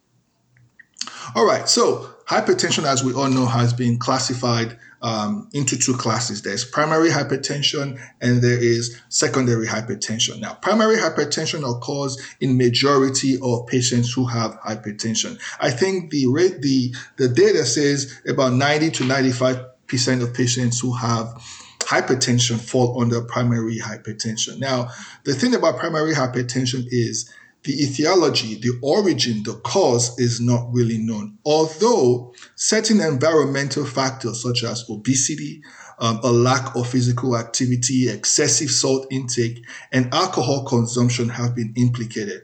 All 1.35 1.45
right, 1.45 1.67
so 1.67 2.09
hypertension, 2.27 2.83
as 2.83 3.03
we 3.03 3.13
all 3.13 3.29
know, 3.29 3.45
has 3.45 3.73
been 3.73 3.97
classified 3.97 4.77
um, 5.01 5.49
into 5.53 5.77
two 5.77 5.95
classes. 5.95 6.41
There's 6.41 6.63
primary 6.63 7.09
hypertension 7.09 7.99
and 8.21 8.41
there 8.41 8.57
is 8.57 8.99
secondary 9.09 9.67
hypertension. 9.67 10.39
Now, 10.39 10.53
primary 10.53 10.97
hypertension 10.97 11.69
occurs 11.69 12.17
in 12.39 12.57
majority 12.57 13.37
of 13.41 13.67
patients 13.67 14.13
who 14.13 14.25
have 14.25 14.57
hypertension. 14.61 15.39
I 15.59 15.71
think 15.71 16.09
the 16.09 16.27
rate, 16.27 16.61
the 16.61 16.95
the 17.17 17.27
data 17.27 17.65
says 17.65 18.21
about 18.27 18.53
90 18.53 18.91
to 18.91 19.05
95 19.05 19.87
percent 19.87 20.23
of 20.23 20.33
patients 20.33 20.79
who 20.79 20.93
have 20.93 21.43
hypertension 21.85 22.59
fall 22.59 23.01
under 23.01 23.21
primary 23.21 23.79
hypertension. 23.79 24.59
Now, 24.59 24.89
the 25.23 25.33
thing 25.33 25.55
about 25.55 25.77
primary 25.77 26.13
hypertension 26.13 26.85
is 26.87 27.31
the 27.63 27.81
etiology, 27.81 28.55
the 28.55 28.77
origin, 28.81 29.43
the 29.43 29.53
cause 29.63 30.17
is 30.19 30.41
not 30.41 30.67
really 30.73 30.97
known. 30.97 31.37
Although 31.45 32.33
certain 32.55 32.99
environmental 32.99 33.85
factors 33.85 34.41
such 34.43 34.63
as 34.63 34.83
obesity, 34.89 35.61
um, 35.99 36.19
a 36.23 36.31
lack 36.31 36.75
of 36.75 36.87
physical 36.87 37.37
activity, 37.37 38.09
excessive 38.09 38.69
salt 38.69 39.07
intake, 39.11 39.63
and 39.91 40.13
alcohol 40.13 40.65
consumption 40.65 41.29
have 41.29 41.55
been 41.55 41.73
implicated. 41.77 42.41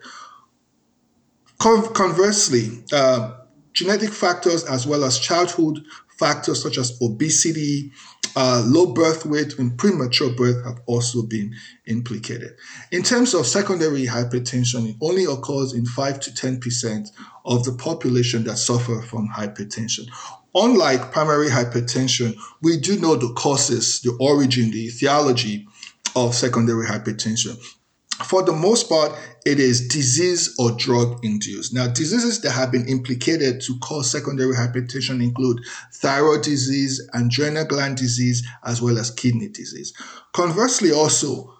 Con- 1.57 1.93
conversely, 1.93 2.83
uh, 2.93 3.35
genetic 3.73 4.11
factors 4.11 4.63
as 4.63 4.87
well 4.87 5.03
as 5.03 5.19
childhood 5.19 5.83
factors 6.17 6.61
such 6.61 6.77
as 6.77 6.97
obesity, 7.01 7.91
uh, 8.35 8.63
low 8.65 8.93
birth 8.93 9.25
weight, 9.25 9.57
and 9.59 9.77
premature 9.77 10.29
birth 10.29 10.63
have 10.65 10.79
also 10.85 11.23
been 11.23 11.53
implicated. 11.87 12.55
In 12.91 13.03
terms 13.03 13.33
of 13.33 13.45
secondary 13.45 14.05
hypertension, 14.05 14.89
it 14.89 14.95
only 15.01 15.25
occurs 15.25 15.73
in 15.73 15.85
5 15.85 16.19
to 16.21 16.31
10% 16.31 17.09
of 17.45 17.63
the 17.63 17.73
population 17.73 18.43
that 18.45 18.57
suffer 18.57 19.01
from 19.01 19.29
hypertension. 19.29 20.07
Unlike 20.55 21.11
primary 21.11 21.49
hypertension, 21.49 22.35
we 22.61 22.77
do 22.77 22.99
know 22.99 23.15
the 23.15 23.33
causes, 23.33 24.01
the 24.01 24.15
origin, 24.19 24.71
the 24.71 24.87
etiology 24.87 25.67
of 26.15 26.33
secondary 26.33 26.87
hypertension 26.87 27.57
for 28.23 28.43
the 28.43 28.51
most 28.51 28.89
part, 28.89 29.13
it 29.49 29.59
is 29.59 29.87
disease 29.87 30.55
or 30.59 30.71
drug 30.71 31.25
induced. 31.25 31.73
Now, 31.73 31.87
diseases 31.87 32.39
that 32.41 32.51
have 32.51 32.71
been 32.71 32.87
implicated 32.87 33.61
to 33.61 33.79
cause 33.79 34.11
secondary 34.11 34.53
hypertension 34.53 35.23
include 35.23 35.65
thyroid 35.91 36.43
disease, 36.43 37.01
adrenal 37.15 37.65
gland 37.65 37.97
disease, 37.97 38.47
as 38.63 38.79
well 38.79 38.99
as 38.99 39.09
kidney 39.09 39.47
disease. 39.47 39.91
Conversely, 40.33 40.91
also, 40.91 41.51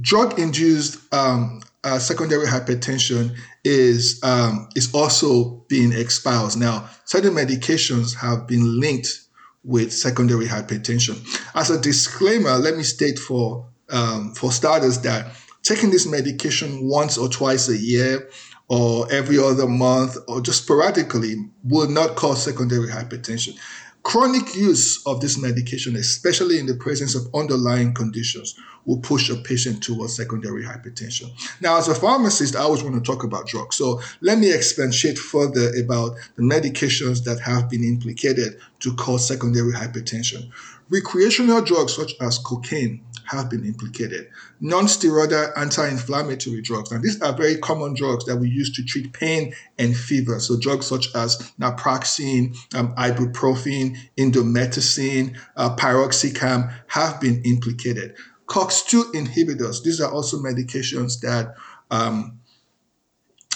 drug 0.00 0.38
induced 0.38 0.98
um, 1.12 1.60
uh, 1.84 1.98
secondary 1.98 2.46
hypertension 2.46 3.36
is 3.64 4.18
um, 4.22 4.70
is 4.74 4.94
also 4.94 5.62
being 5.68 5.92
espoused. 5.92 6.58
Now, 6.58 6.88
certain 7.04 7.34
medications 7.34 8.14
have 8.16 8.46
been 8.46 8.80
linked 8.80 9.20
with 9.62 9.92
secondary 9.92 10.46
hypertension. 10.46 11.22
As 11.54 11.68
a 11.70 11.78
disclaimer, 11.78 12.56
let 12.56 12.78
me 12.78 12.82
state 12.82 13.18
for 13.18 13.68
um, 13.90 14.32
for 14.34 14.52
starters 14.52 15.00
that 15.00 15.36
taking 15.62 15.90
this 15.90 16.06
medication 16.06 16.88
once 16.88 17.18
or 17.18 17.28
twice 17.28 17.68
a 17.68 17.76
year 17.76 18.28
or 18.68 19.10
every 19.12 19.38
other 19.38 19.66
month 19.66 20.16
or 20.28 20.40
just 20.40 20.62
sporadically 20.62 21.34
will 21.64 21.88
not 21.88 22.16
cause 22.16 22.42
secondary 22.42 22.88
hypertension. 22.88 23.58
Chronic 24.02 24.54
use 24.54 25.02
of 25.06 25.20
this 25.20 25.36
medication, 25.36 25.94
especially 25.94 26.58
in 26.58 26.64
the 26.64 26.74
presence 26.74 27.14
of 27.14 27.28
underlying 27.34 27.92
conditions, 27.92 28.58
will 28.86 28.98
push 28.98 29.28
a 29.28 29.36
patient 29.36 29.82
towards 29.82 30.16
secondary 30.16 30.64
hypertension. 30.64 31.30
Now, 31.60 31.76
as 31.76 31.86
a 31.88 31.94
pharmacist, 31.94 32.56
I 32.56 32.60
always 32.60 32.82
want 32.82 32.94
to 32.94 33.02
talk 33.02 33.24
about 33.24 33.46
drugs. 33.46 33.76
So 33.76 34.00
let 34.22 34.38
me 34.38 34.52
expatiate 34.52 35.18
further 35.18 35.70
about 35.78 36.16
the 36.36 36.42
medications 36.42 37.24
that 37.24 37.40
have 37.40 37.68
been 37.68 37.84
implicated 37.84 38.58
to 38.80 38.94
cause 38.94 39.28
secondary 39.28 39.72
hypertension. 39.72 40.50
Recreational 40.88 41.60
drugs 41.60 41.94
such 41.94 42.14
as 42.20 42.38
cocaine, 42.38 43.04
have 43.30 43.48
been 43.48 43.64
implicated. 43.64 44.28
Non-steroidal 44.60 45.56
anti-inflammatory 45.56 46.60
drugs. 46.62 46.90
Now, 46.90 46.98
these 46.98 47.22
are 47.22 47.32
very 47.32 47.56
common 47.58 47.94
drugs 47.94 48.24
that 48.24 48.36
we 48.36 48.48
use 48.48 48.72
to 48.72 48.84
treat 48.84 49.12
pain 49.12 49.54
and 49.78 49.96
fever. 49.96 50.40
So 50.40 50.58
drugs 50.58 50.86
such 50.86 51.14
as 51.14 51.52
naproxen, 51.60 52.56
um, 52.74 52.92
ibuprofen, 52.96 53.96
indomethacin, 54.18 55.36
uh, 55.56 56.68
have 56.88 57.20
been 57.20 57.42
implicated. 57.44 58.16
COX-2 58.46 59.12
inhibitors. 59.12 59.84
These 59.84 60.00
are 60.00 60.10
also 60.10 60.38
medications 60.38 61.20
that 61.20 61.54
um, 61.92 62.40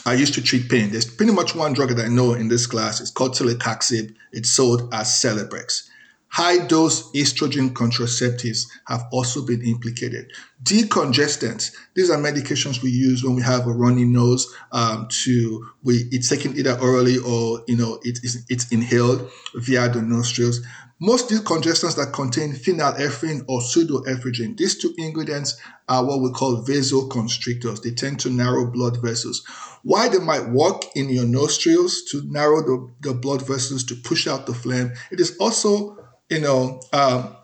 are 0.07 0.15
used 0.15 0.35
to 0.35 0.43
treat 0.43 0.69
pain. 0.69 0.91
There's 0.93 1.05
pretty 1.05 1.33
much 1.33 1.57
one 1.57 1.73
drug 1.73 1.89
that 1.89 2.05
I 2.05 2.09
know 2.09 2.35
in 2.35 2.47
this 2.47 2.67
class. 2.67 3.01
It's 3.01 3.11
called 3.11 3.35
celecoxib. 3.35 4.15
It's 4.31 4.51
sold 4.51 4.95
as 4.95 5.09
Celebrex. 5.09 5.89
High 6.35 6.67
dose 6.67 7.13
estrogen 7.13 7.71
contraceptives 7.71 8.67
have 8.89 9.05
also 9.13 9.47
been 9.47 9.63
implicated. 9.63 10.33
Decongestants, 10.65 11.71
these 11.95 12.11
are 12.11 12.19
medications 12.19 12.83
we 12.83 12.91
use 12.91 13.23
when 13.23 13.37
we 13.37 13.43
have 13.43 13.69
a 13.69 13.73
runny 13.73 14.05
nose. 14.05 14.53
Um, 14.73 15.07
to 15.23 15.65
we 15.85 16.09
it's 16.11 16.29
taken 16.29 16.57
either 16.59 16.77
orally 16.81 17.19
or 17.19 17.63
you 17.69 17.77
know 17.77 18.01
it 18.03 18.19
is 18.25 18.45
it's 18.49 18.73
inhaled 18.73 19.31
via 19.55 19.89
the 19.89 20.03
nostrils. 20.03 20.59
Most 20.99 21.29
decongestants 21.29 21.95
that 21.99 22.13
contain 22.13 22.53
phenylephrine 22.53 23.45
or 23.47 23.61
pseudoephedrine, 23.61 24.57
these 24.57 24.77
two 24.77 24.93
ingredients 24.99 25.57
are 25.89 26.05
what 26.05 26.21
we 26.21 26.33
call 26.33 26.65
vasoconstrictors. 26.65 27.81
They 27.83 27.93
tend 27.93 28.19
to 28.21 28.31
narrow 28.31 28.67
blood 28.69 29.01
vessels. 29.01 29.45
Why 29.85 30.09
they 30.09 30.19
might 30.19 30.49
work 30.49 30.83
in 30.97 31.11
your 31.11 31.27
nostrils 31.27 32.03
to 32.11 32.23
narrow 32.25 32.63
the, 32.63 32.91
the 33.03 33.15
blood 33.15 33.47
vessels 33.47 33.85
to 33.85 33.95
push 33.95 34.27
out 34.27 34.47
the 34.47 34.55
phlegm, 34.55 34.95
it 35.13 35.21
is 35.21 35.37
also 35.37 36.04
you 36.35 36.41
know, 36.41 36.81
um, 36.93 37.37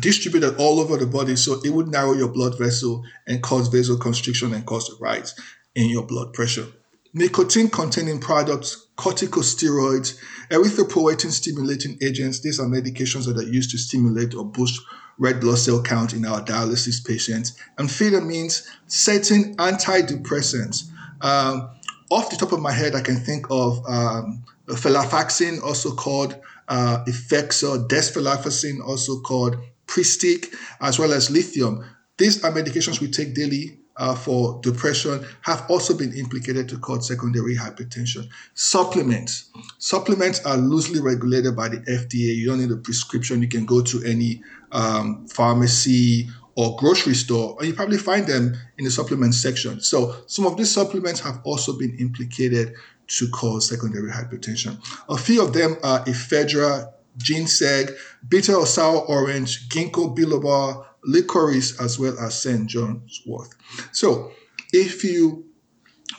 distributed 0.00 0.56
all 0.58 0.80
over 0.80 0.96
the 0.96 1.06
body. 1.06 1.36
So 1.36 1.60
it 1.64 1.70
would 1.70 1.88
narrow 1.88 2.12
your 2.12 2.28
blood 2.28 2.58
vessel 2.58 3.02
and 3.26 3.42
cause 3.42 3.68
vasoconstriction 3.68 4.54
and 4.54 4.66
cause 4.66 4.90
a 4.90 4.96
rise 5.02 5.34
in 5.74 5.88
your 5.88 6.04
blood 6.04 6.32
pressure. 6.32 6.66
Nicotine 7.14 7.70
containing 7.70 8.20
products, 8.20 8.88
corticosteroids, 8.98 10.18
erythropoietin 10.50 11.30
stimulating 11.30 11.96
agents, 12.02 12.40
these 12.40 12.60
are 12.60 12.66
medications 12.66 13.26
that 13.26 13.38
are 13.38 13.48
used 13.48 13.70
to 13.70 13.78
stimulate 13.78 14.34
or 14.34 14.44
boost 14.44 14.82
red 15.18 15.40
blood 15.40 15.56
cell 15.56 15.82
count 15.82 16.12
in 16.12 16.26
our 16.26 16.42
dialysis 16.42 17.06
patients. 17.06 17.56
Amphetamines, 17.78 18.68
certain 18.86 19.56
antidepressants. 19.56 20.90
Um, 21.22 21.70
off 22.10 22.28
the 22.28 22.36
top 22.36 22.52
of 22.52 22.60
my 22.60 22.72
head, 22.72 22.94
I 22.94 23.00
can 23.00 23.16
think 23.16 23.46
of 23.50 23.82
um, 23.88 24.44
also 24.68 25.94
called 25.94 26.38
uh, 26.68 27.04
Effexor, 27.06 27.88
desvenlafaxine, 27.88 28.84
also 28.86 29.20
called 29.20 29.56
Pristiq, 29.86 30.54
as 30.80 30.98
well 30.98 31.12
as 31.12 31.30
lithium. 31.30 31.84
These 32.18 32.44
are 32.44 32.52
medications 32.52 33.00
we 33.00 33.10
take 33.10 33.34
daily 33.34 33.78
uh, 33.98 34.14
for 34.14 34.60
depression 34.62 35.24
have 35.42 35.64
also 35.70 35.96
been 35.96 36.12
implicated 36.14 36.68
to 36.68 36.78
cause 36.78 37.08
secondary 37.08 37.56
hypertension. 37.56 38.28
Supplements. 38.54 39.50
Supplements 39.78 40.44
are 40.44 40.56
loosely 40.56 41.00
regulated 41.00 41.56
by 41.56 41.68
the 41.68 41.78
FDA. 41.78 42.34
You 42.36 42.46
don't 42.46 42.60
need 42.60 42.70
a 42.70 42.76
prescription. 42.76 43.40
You 43.40 43.48
can 43.48 43.64
go 43.64 43.82
to 43.82 44.02
any 44.04 44.42
um, 44.72 45.26
pharmacy 45.28 46.28
or 46.56 46.74
grocery 46.76 47.14
store, 47.14 47.54
and 47.58 47.68
you 47.68 47.74
probably 47.74 47.98
find 47.98 48.26
them 48.26 48.54
in 48.78 48.84
the 48.84 48.90
supplement 48.90 49.34
section. 49.34 49.80
So 49.80 50.16
some 50.26 50.46
of 50.46 50.56
these 50.56 50.72
supplements 50.72 51.20
have 51.20 51.40
also 51.44 51.76
been 51.78 51.94
implicated 51.98 52.74
to 53.08 53.28
cause 53.30 53.68
secondary 53.68 54.10
hypertension. 54.10 54.78
A 55.08 55.16
few 55.16 55.42
of 55.42 55.52
them 55.52 55.76
are 55.82 56.04
ephedra, 56.04 56.92
ginseng, 57.16 57.88
bitter 58.28 58.54
or 58.54 58.66
sour 58.66 59.00
orange, 59.00 59.68
ginkgo 59.68 60.16
biloba, 60.16 60.84
licorice, 61.04 61.80
as 61.80 61.98
well 61.98 62.18
as 62.18 62.40
St. 62.40 62.66
John's 62.66 63.22
wort. 63.26 63.48
So, 63.92 64.32
if 64.72 65.04
you 65.04 65.46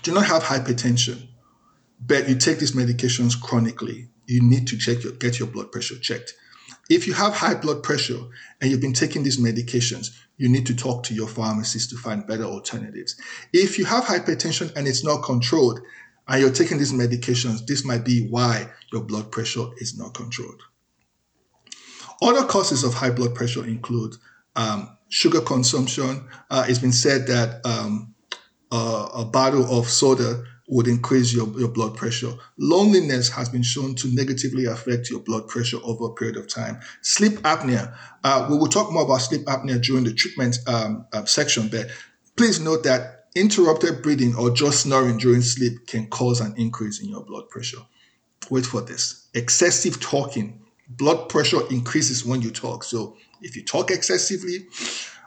do 0.04 0.14
not 0.14 0.26
have 0.26 0.44
hypertension, 0.44 1.28
but 2.00 2.30
you 2.30 2.36
take 2.36 2.60
these 2.60 2.74
medications 2.74 3.40
chronically, 3.40 4.10
you 4.26 4.42
need 4.42 4.68
to 4.68 4.78
check 4.78 5.04
your, 5.04 5.14
get 5.14 5.40
your 5.40 5.48
blood 5.48 5.72
pressure 5.72 5.98
checked. 6.00 6.34
If 6.90 7.06
you 7.06 7.14
have 7.14 7.34
high 7.34 7.56
blood 7.56 7.84
pressure 7.84 8.20
and 8.62 8.72
you've 8.72 8.82
been 8.82 8.94
taking 8.94 9.24
these 9.24 9.40
medications, 9.40 10.18
you 10.38 10.48
need 10.48 10.66
to 10.68 10.76
talk 10.76 11.04
to 11.04 11.14
your 11.14 11.28
pharmacist 11.28 11.90
to 11.90 11.98
find 11.98 12.26
better 12.26 12.44
alternatives. 12.44 13.16
If 13.52 13.78
you 13.78 13.86
have 13.86 14.06
hypertension 14.06 14.74
and 14.76 14.88
it's 14.88 15.04
not 15.04 15.24
controlled, 15.24 15.82
and 16.28 16.42
you're 16.42 16.52
taking 16.52 16.78
these 16.78 16.94
medications, 16.94 17.66
this 17.66 17.86
might 17.86 18.04
be 18.04 18.28
why 18.28 18.70
your 18.92 19.02
blood 19.02 19.32
pressure 19.32 19.66
is 19.78 19.98
not 19.98 20.14
controlled. 20.14 20.62
Other 22.22 22.46
causes 22.46 22.84
of 22.84 22.94
high 22.94 23.12
blood 23.12 23.36
pressure 23.36 23.66
include 23.66 24.16
um, 24.56 24.98
sugar 25.10 25.42
consumption. 25.42 26.28
Uh, 26.50 26.66
it's 26.68 26.80
been 26.80 26.92
said 26.92 27.28
that 27.28 27.66
um, 27.66 28.14
a 28.72 29.26
bottle 29.26 29.80
of 29.80 29.88
soda 29.88 30.44
would 30.70 30.88
increase 30.88 31.34
your, 31.34 31.48
your 31.58 31.70
blood 31.70 31.96
pressure. 31.96 32.34
Loneliness 32.58 33.30
has 33.30 33.48
been 33.48 33.64
shown 33.64 33.96
to 33.96 34.14
negatively 34.14 34.66
affect 34.66 35.10
your 35.10 35.22
blood 35.22 35.48
pressure 35.48 35.78
over 35.84 36.06
a 36.06 36.14
period 36.14 36.36
of 36.36 36.48
time. 36.50 36.80
Sleep 37.02 37.34
apnea. 37.44 37.96
Uh, 38.24 38.48
we 38.50 38.58
will 38.58 38.68
talk 38.68 38.92
more 38.92 39.04
about 39.04 39.20
sleep 39.20 39.46
apnea 39.46 39.82
during 39.82 40.04
the 40.04 40.14
treatment 40.14 40.58
um, 40.68 41.06
uh, 41.14 41.24
section, 41.24 41.70
but 41.70 41.88
please 42.36 42.60
note 42.60 42.84
that 42.84 43.17
Interrupted 43.40 44.02
breathing 44.02 44.36
or 44.36 44.50
just 44.50 44.82
snoring 44.82 45.18
during 45.18 45.42
sleep 45.42 45.86
can 45.86 46.08
cause 46.08 46.42
an 46.42 46.56
increase 46.58 47.02
in 47.02 47.10
your 47.10 47.24
blood 47.24 47.50
pressure. 47.50 47.82
Wait 48.50 48.66
for 48.66 48.82
this. 48.82 49.28
Excessive 49.34 50.00
talking. 50.00 50.60
Blood 50.90 51.30
pressure 51.30 51.60
increases 51.70 52.26
when 52.26 52.42
you 52.42 52.50
talk. 52.50 52.84
So 52.84 53.16
if 53.42 53.56
you 53.56 53.64
talk 53.64 53.92
excessively, 53.92 54.68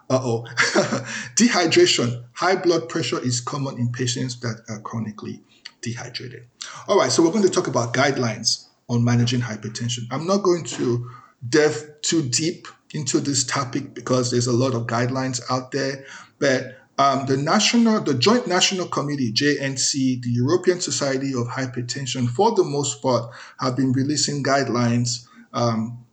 uh 0.08 0.20
oh. 0.22 0.42
Dehydration. 1.36 2.24
High 2.32 2.56
blood 2.56 2.88
pressure 2.88 3.20
is 3.20 3.40
common 3.40 3.78
in 3.78 3.92
patients 3.92 4.40
that 4.40 4.62
are 4.68 4.80
chronically 4.80 5.40
dehydrated. 5.80 6.46
All 6.88 6.98
right, 6.98 7.12
so 7.12 7.22
we're 7.22 7.30
going 7.30 7.44
to 7.44 7.50
talk 7.50 7.68
about 7.68 7.94
guidelines 7.94 8.66
on 8.88 9.04
managing 9.04 9.40
hypertension. 9.40 10.06
I'm 10.10 10.26
not 10.26 10.38
going 10.38 10.64
to 10.64 11.08
delve 11.48 11.84
too 12.02 12.28
deep 12.28 12.66
into 12.92 13.20
this 13.20 13.44
topic 13.44 13.94
because 13.94 14.32
there's 14.32 14.48
a 14.48 14.52
lot 14.52 14.74
of 14.74 14.88
guidelines 14.88 15.40
out 15.48 15.70
there, 15.70 16.04
but 16.40 16.79
um, 17.00 17.25
the 17.25 17.37
national, 17.38 18.02
the 18.02 18.12
Joint 18.12 18.47
National 18.47 18.87
Committee 18.87 19.33
(JNC), 19.33 20.21
the 20.21 20.28
European 20.28 20.83
Society 20.83 21.33
of 21.33 21.47
Hypertension, 21.47 22.28
for 22.28 22.54
the 22.54 22.62
most 22.62 23.00
part, 23.00 23.33
have 23.59 23.75
been 23.75 23.92
releasing 23.92 24.45
guidelines 24.45 25.26
um, 25.54 26.04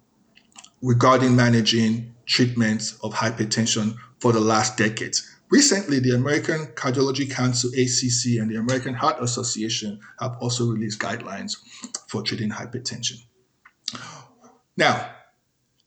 regarding 0.81 1.35
managing 1.35 2.15
treatments 2.25 2.97
of 3.03 3.13
hypertension 3.13 3.97
for 4.19 4.31
the 4.31 4.39
last 4.39 4.77
decades. 4.77 5.29
Recently, 5.49 5.99
the 5.99 6.11
American 6.15 6.67
Cardiology 6.67 7.29
Council 7.29 7.69
(ACC) 7.71 8.39
and 8.39 8.49
the 8.49 8.55
American 8.55 8.93
Heart 8.93 9.21
Association 9.21 9.99
have 10.21 10.37
also 10.39 10.71
released 10.71 10.99
guidelines 10.99 11.57
for 12.07 12.21
treating 12.21 12.49
hypertension. 12.49 13.17
Now, 14.77 15.16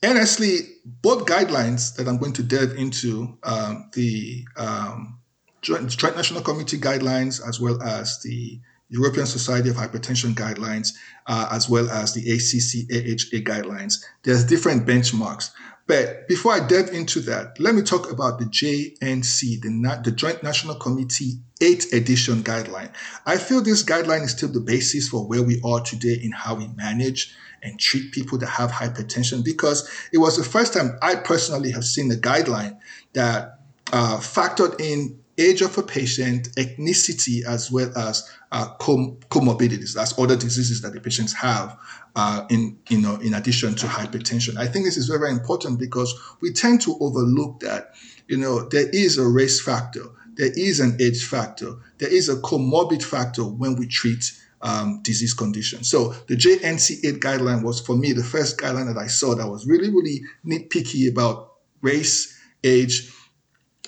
honestly, 0.04 0.61
both 0.85 1.26
guidelines 1.26 1.95
that 1.97 2.09
I'm 2.09 2.19
going 2.19 2.33
to 2.35 2.42
delve 2.42 2.76
into, 2.76 3.38
um, 3.42 3.90
the 3.92 4.45
um, 4.57 5.19
Joint, 5.62 5.85
National 6.16 6.42
Committee 6.42 6.78
guidelines, 6.78 7.47
as 7.47 7.61
well 7.61 7.83
as 7.83 8.21
the 8.23 8.61
European 8.88 9.26
Society 9.26 9.69
of 9.69 9.76
Hypertension 9.76 10.35
guidelines, 10.35 10.88
uh, 11.26 11.49
as 11.52 11.69
well 11.69 11.88
as 11.90 12.14
the 12.14 12.23
ACC 12.30 12.90
AHA 12.90 13.45
guidelines. 13.45 14.02
There's 14.23 14.45
different 14.45 14.87
benchmarks. 14.87 15.50
But 15.87 16.28
before 16.28 16.52
I 16.52 16.66
delve 16.66 16.90
into 16.90 17.21
that, 17.23 17.59
let 17.59 17.75
me 17.75 17.83
talk 17.83 18.12
about 18.12 18.38
the 18.38 18.45
JNC, 18.45 19.61
the, 19.61 20.00
the 20.04 20.12
Joint 20.12 20.42
National 20.42 20.76
Committee 20.76 21.40
8th 21.61 21.92
edition 21.92 22.42
guideline. 22.42 22.92
I 23.26 23.37
feel 23.37 23.61
this 23.61 23.83
guideline 23.83 24.23
is 24.23 24.30
still 24.30 24.52
the 24.52 24.61
basis 24.61 25.09
for 25.09 25.26
where 25.26 25.42
we 25.42 25.61
are 25.64 25.80
today 25.80 26.21
in 26.23 26.30
how 26.30 26.54
we 26.54 26.69
manage 26.76 27.35
and 27.62 27.78
treat 27.78 28.12
people 28.12 28.38
that 28.38 28.46
have 28.46 28.70
hypertension 28.70 29.44
because 29.44 29.88
it 30.12 30.18
was 30.18 30.36
the 30.36 30.44
first 30.44 30.72
time 30.72 30.98
I 31.02 31.16
personally 31.16 31.70
have 31.72 31.84
seen 31.84 32.10
a 32.10 32.14
guideline 32.14 32.78
that 33.12 33.60
uh, 33.92 34.18
factored 34.18 34.80
in 34.80 35.18
age 35.38 35.62
of 35.62 35.76
a 35.78 35.82
patient, 35.82 36.48
ethnicity, 36.56 37.44
as 37.44 37.70
well 37.70 37.96
as 37.96 38.30
uh, 38.52 38.74
com- 38.74 39.16
comorbidities. 39.30 39.94
That's 39.94 40.18
other 40.18 40.36
diseases 40.36 40.82
that 40.82 40.92
the 40.92 41.00
patients 41.00 41.32
have 41.32 41.78
uh, 42.14 42.44
in, 42.50 42.78
you 42.88 43.00
know, 43.00 43.16
in 43.16 43.34
addition 43.34 43.74
to 43.76 43.86
hypertension. 43.86 44.58
I 44.58 44.66
think 44.66 44.84
this 44.84 44.96
is 44.96 45.06
very, 45.06 45.20
very 45.20 45.32
important 45.32 45.78
because 45.78 46.14
we 46.40 46.52
tend 46.52 46.82
to 46.82 46.96
overlook 47.00 47.60
that, 47.60 47.94
you 48.28 48.36
know, 48.36 48.68
there 48.68 48.88
is 48.90 49.16
a 49.16 49.26
race 49.26 49.60
factor 49.60 50.04
there 50.40 50.52
is 50.56 50.80
an 50.80 50.96
age 51.00 51.26
factor. 51.26 51.74
There 51.98 52.12
is 52.12 52.30
a 52.30 52.36
comorbid 52.36 53.02
factor 53.02 53.44
when 53.44 53.76
we 53.76 53.86
treat 53.86 54.32
um, 54.62 55.00
disease 55.02 55.34
conditions. 55.34 55.90
So 55.90 56.14
the 56.28 56.36
JNC8 56.36 57.18
guideline 57.18 57.62
was 57.62 57.80
for 57.80 57.96
me 57.96 58.12
the 58.12 58.24
first 58.24 58.58
guideline 58.58 58.92
that 58.92 59.00
I 59.00 59.06
saw 59.06 59.34
that 59.34 59.48
was 59.48 59.66
really, 59.66 59.90
really 59.90 60.22
nitpicky 60.44 61.10
about 61.10 61.54
race, 61.82 62.38
age, 62.62 63.12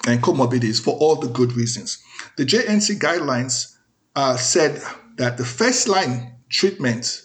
and 0.06 0.22
comorbidities 0.22 0.82
for 0.82 0.96
all 0.96 1.16
the 1.16 1.28
good 1.28 1.52
reasons. 1.52 2.02
The 2.36 2.44
JNC 2.44 2.98
guidelines 2.98 3.76
uh, 4.16 4.36
said 4.36 4.82
that 5.16 5.36
the 5.36 5.44
first 5.44 5.88
line 5.88 6.36
treatment 6.48 7.22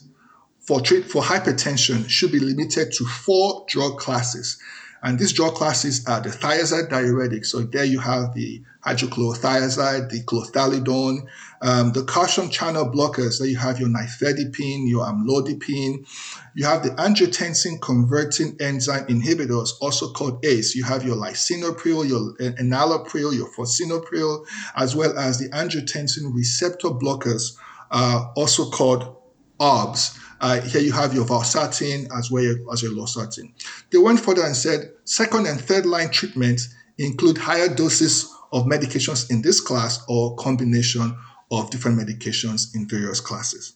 for 0.59 0.81
treat 0.81 1.05
for 1.05 1.21
hypertension 1.21 2.07
should 2.09 2.31
be 2.31 2.39
limited 2.39 2.91
to 2.91 3.05
four 3.05 3.65
drug 3.69 3.97
classes. 3.97 4.61
And 5.01 5.17
these 5.17 5.31
drug 5.31 5.53
classes 5.53 6.05
are 6.07 6.19
the 6.19 6.29
thiazide 6.29 6.89
diuretics. 6.89 7.47
So 7.47 7.61
there 7.61 7.85
you 7.85 7.99
have 7.99 8.33
the 8.33 8.61
hydrochlorothiazide, 8.85 10.09
the 10.09 10.23
chlorthalidone, 10.23 11.27
um, 11.61 11.91
the 11.91 12.03
calcium 12.05 12.49
channel 12.49 12.85
blockers. 12.85 13.39
There 13.39 13.47
you 13.47 13.57
have 13.57 13.79
your 13.79 13.89
nifedipine, 13.89 14.89
your 14.89 15.05
amlodipine. 15.05 16.07
You 16.53 16.65
have 16.65 16.83
the 16.83 16.89
angiotensin 16.91 17.81
converting 17.81 18.57
enzyme 18.59 19.07
inhibitors, 19.07 19.69
also 19.81 20.11
called 20.11 20.45
ACE. 20.45 20.75
You 20.75 20.83
have 20.83 21.03
your 21.05 21.15
lisinopril, 21.15 22.07
your 22.07 22.33
enalapril, 22.37 23.35
your 23.35 23.49
fosinopril, 23.49 24.45
as 24.75 24.95
well 24.95 25.17
as 25.17 25.39
the 25.39 25.49
angiotensin 25.49 26.33
receptor 26.33 26.89
blockers, 26.89 27.55
uh, 27.91 28.25
also 28.35 28.69
called 28.69 29.15
ARBs. 29.59 30.19
Uh, 30.39 30.61
here 30.61 30.81
you 30.81 30.91
have 30.91 31.15
your 31.15 31.25
valsartan 31.25 32.07
as 32.15 32.29
well 32.29 32.55
as 32.71 32.83
your 32.83 32.91
losartan. 32.91 33.51
They 33.91 33.97
went 33.97 34.19
further 34.19 34.43
and 34.43 34.55
said 34.55 34.91
second 35.05 35.47
and 35.47 35.59
third 35.59 35.85
line 35.85 36.11
treatments 36.11 36.73
include 36.99 37.39
higher 37.39 37.73
doses 37.73 38.31
of 38.51 38.65
medications 38.65 39.29
in 39.29 39.41
this 39.41 39.59
class 39.59 40.03
or 40.07 40.35
combination 40.35 41.17
of 41.51 41.69
different 41.69 41.99
medications 41.99 42.75
in 42.75 42.87
various 42.87 43.19
classes. 43.19 43.73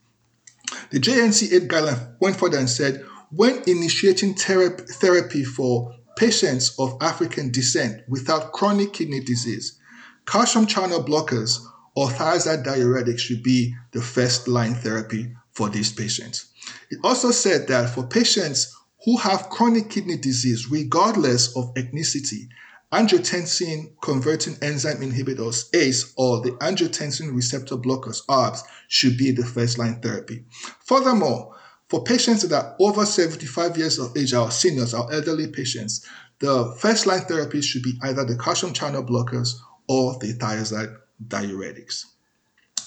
The 0.90 1.00
JNC8 1.00 1.68
guideline 1.68 2.16
went 2.20 2.38
further 2.38 2.58
and 2.58 2.70
said 2.70 3.06
when 3.32 3.62
initiating 3.68 4.36
therapy 4.36 5.44
for 5.44 5.96
patients 6.18 6.76
of 6.78 6.98
African 7.02 7.52
descent 7.52 8.04
without 8.08 8.52
chronic 8.52 8.94
kidney 8.94 9.22
disease, 9.22 9.80
calcium 10.26 10.66
channel 10.66 11.04
blockers 11.04 11.60
or 11.96 12.08
thiazide 12.08 12.64
diuretics 12.64 13.20
should 13.20 13.44
be 13.44 13.74
the 13.92 14.02
first 14.02 14.48
line 14.48 14.76
therapy 14.76 15.34
for 15.52 15.70
these 15.70 15.92
patients. 15.92 16.52
It 16.90 17.00
also 17.04 17.32
said 17.32 17.68
that 17.68 17.90
for 17.90 18.04
patients 18.04 18.76
who 19.06 19.18
have 19.18 19.50
chronic 19.50 19.90
kidney 19.90 20.18
disease, 20.18 20.70
regardless 20.70 21.56
of 21.56 21.74
ethnicity, 21.74 22.48
angiotensin 22.92 23.94
converting 24.02 24.56
enzyme 24.62 24.98
inhibitors, 24.98 25.74
ACE, 25.74 26.14
or 26.18 26.42
the 26.42 26.52
angiotensin 26.62 27.34
receptor 27.34 27.78
blockers, 27.78 28.26
ARBs, 28.28 28.62
should 28.88 29.18
be 29.18 29.32
the 29.32 29.46
first 29.46 29.78
line 29.78 30.02
therapy. 30.02 30.44
Furthermore, 30.82 31.56
for 31.90 32.04
patients 32.04 32.42
that 32.44 32.54
are 32.54 32.76
over 32.80 33.06
75 33.06 33.78
years 33.78 34.00
of 34.00 34.16
age, 34.18 34.34
our 34.34 34.52
seniors, 34.52 34.94
our 34.94 35.12
elderly 35.12 35.48
patients, 35.48 36.06
the 36.40 36.76
first 36.80 37.06
line 37.06 37.22
therapy 37.22 37.62
should 37.62 37.84
be 37.84 38.00
either 38.04 38.26
the 38.26 38.38
calcium 38.38 38.74
channel 38.74 39.04
blockers 39.04 39.56
or 39.88 40.18
the 40.20 40.34
thiazide 40.38 40.96
diuretics. 41.28 42.06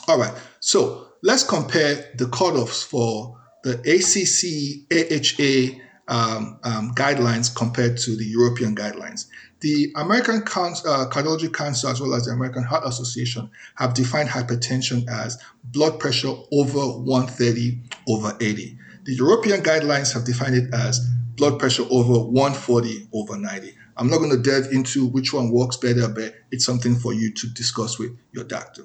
All 0.09 0.19
right, 0.19 0.35
so 0.61 1.09
let's 1.23 1.45
compare 1.45 2.11
the 2.17 2.27
cutoffs 2.27 2.85
for 2.85 3.39
the 3.63 3.79
ACC 3.81 4.85
AHA 4.93 5.81
um, 6.09 6.59
um, 6.65 6.95
guidelines 6.95 7.55
compared 7.55 7.97
to 7.99 8.17
the 8.17 8.25
European 8.25 8.75
guidelines. 8.75 9.27
The 9.65 9.91
American 9.97 10.43
uh, 10.43 11.09
Cardiology 11.09 11.51
Council, 11.51 11.89
as 11.89 11.99
well 11.99 12.13
as 12.13 12.27
the 12.27 12.33
American 12.33 12.65
Heart 12.65 12.85
Association, 12.85 13.51
have 13.77 13.95
defined 13.95 14.29
hypertension 14.29 15.09
as 15.09 15.43
blood 15.65 15.99
pressure 15.99 16.35
over 16.53 16.81
130 17.01 17.81
over 18.07 18.37
80. 18.39 18.77
The 19.05 19.15
European 19.15 19.63
guidelines 19.63 20.13
have 20.13 20.27
defined 20.27 20.57
it 20.57 20.75
as 20.75 21.01
blood 21.37 21.59
pressure 21.59 21.85
over 21.91 22.13
140 22.13 23.09
over 23.15 23.39
90. 23.39 23.75
I'm 23.97 24.11
not 24.11 24.19
going 24.19 24.33
to 24.33 24.37
delve 24.37 24.71
into 24.71 25.07
which 25.07 25.33
one 25.33 25.51
works 25.51 25.79
better, 25.79 26.09
but 26.09 26.35
it's 26.51 26.67
something 26.67 26.95
for 26.97 27.15
you 27.15 27.33
to 27.33 27.47
discuss 27.55 27.99
with 27.99 28.15
your 28.33 28.45
doctor. 28.45 28.83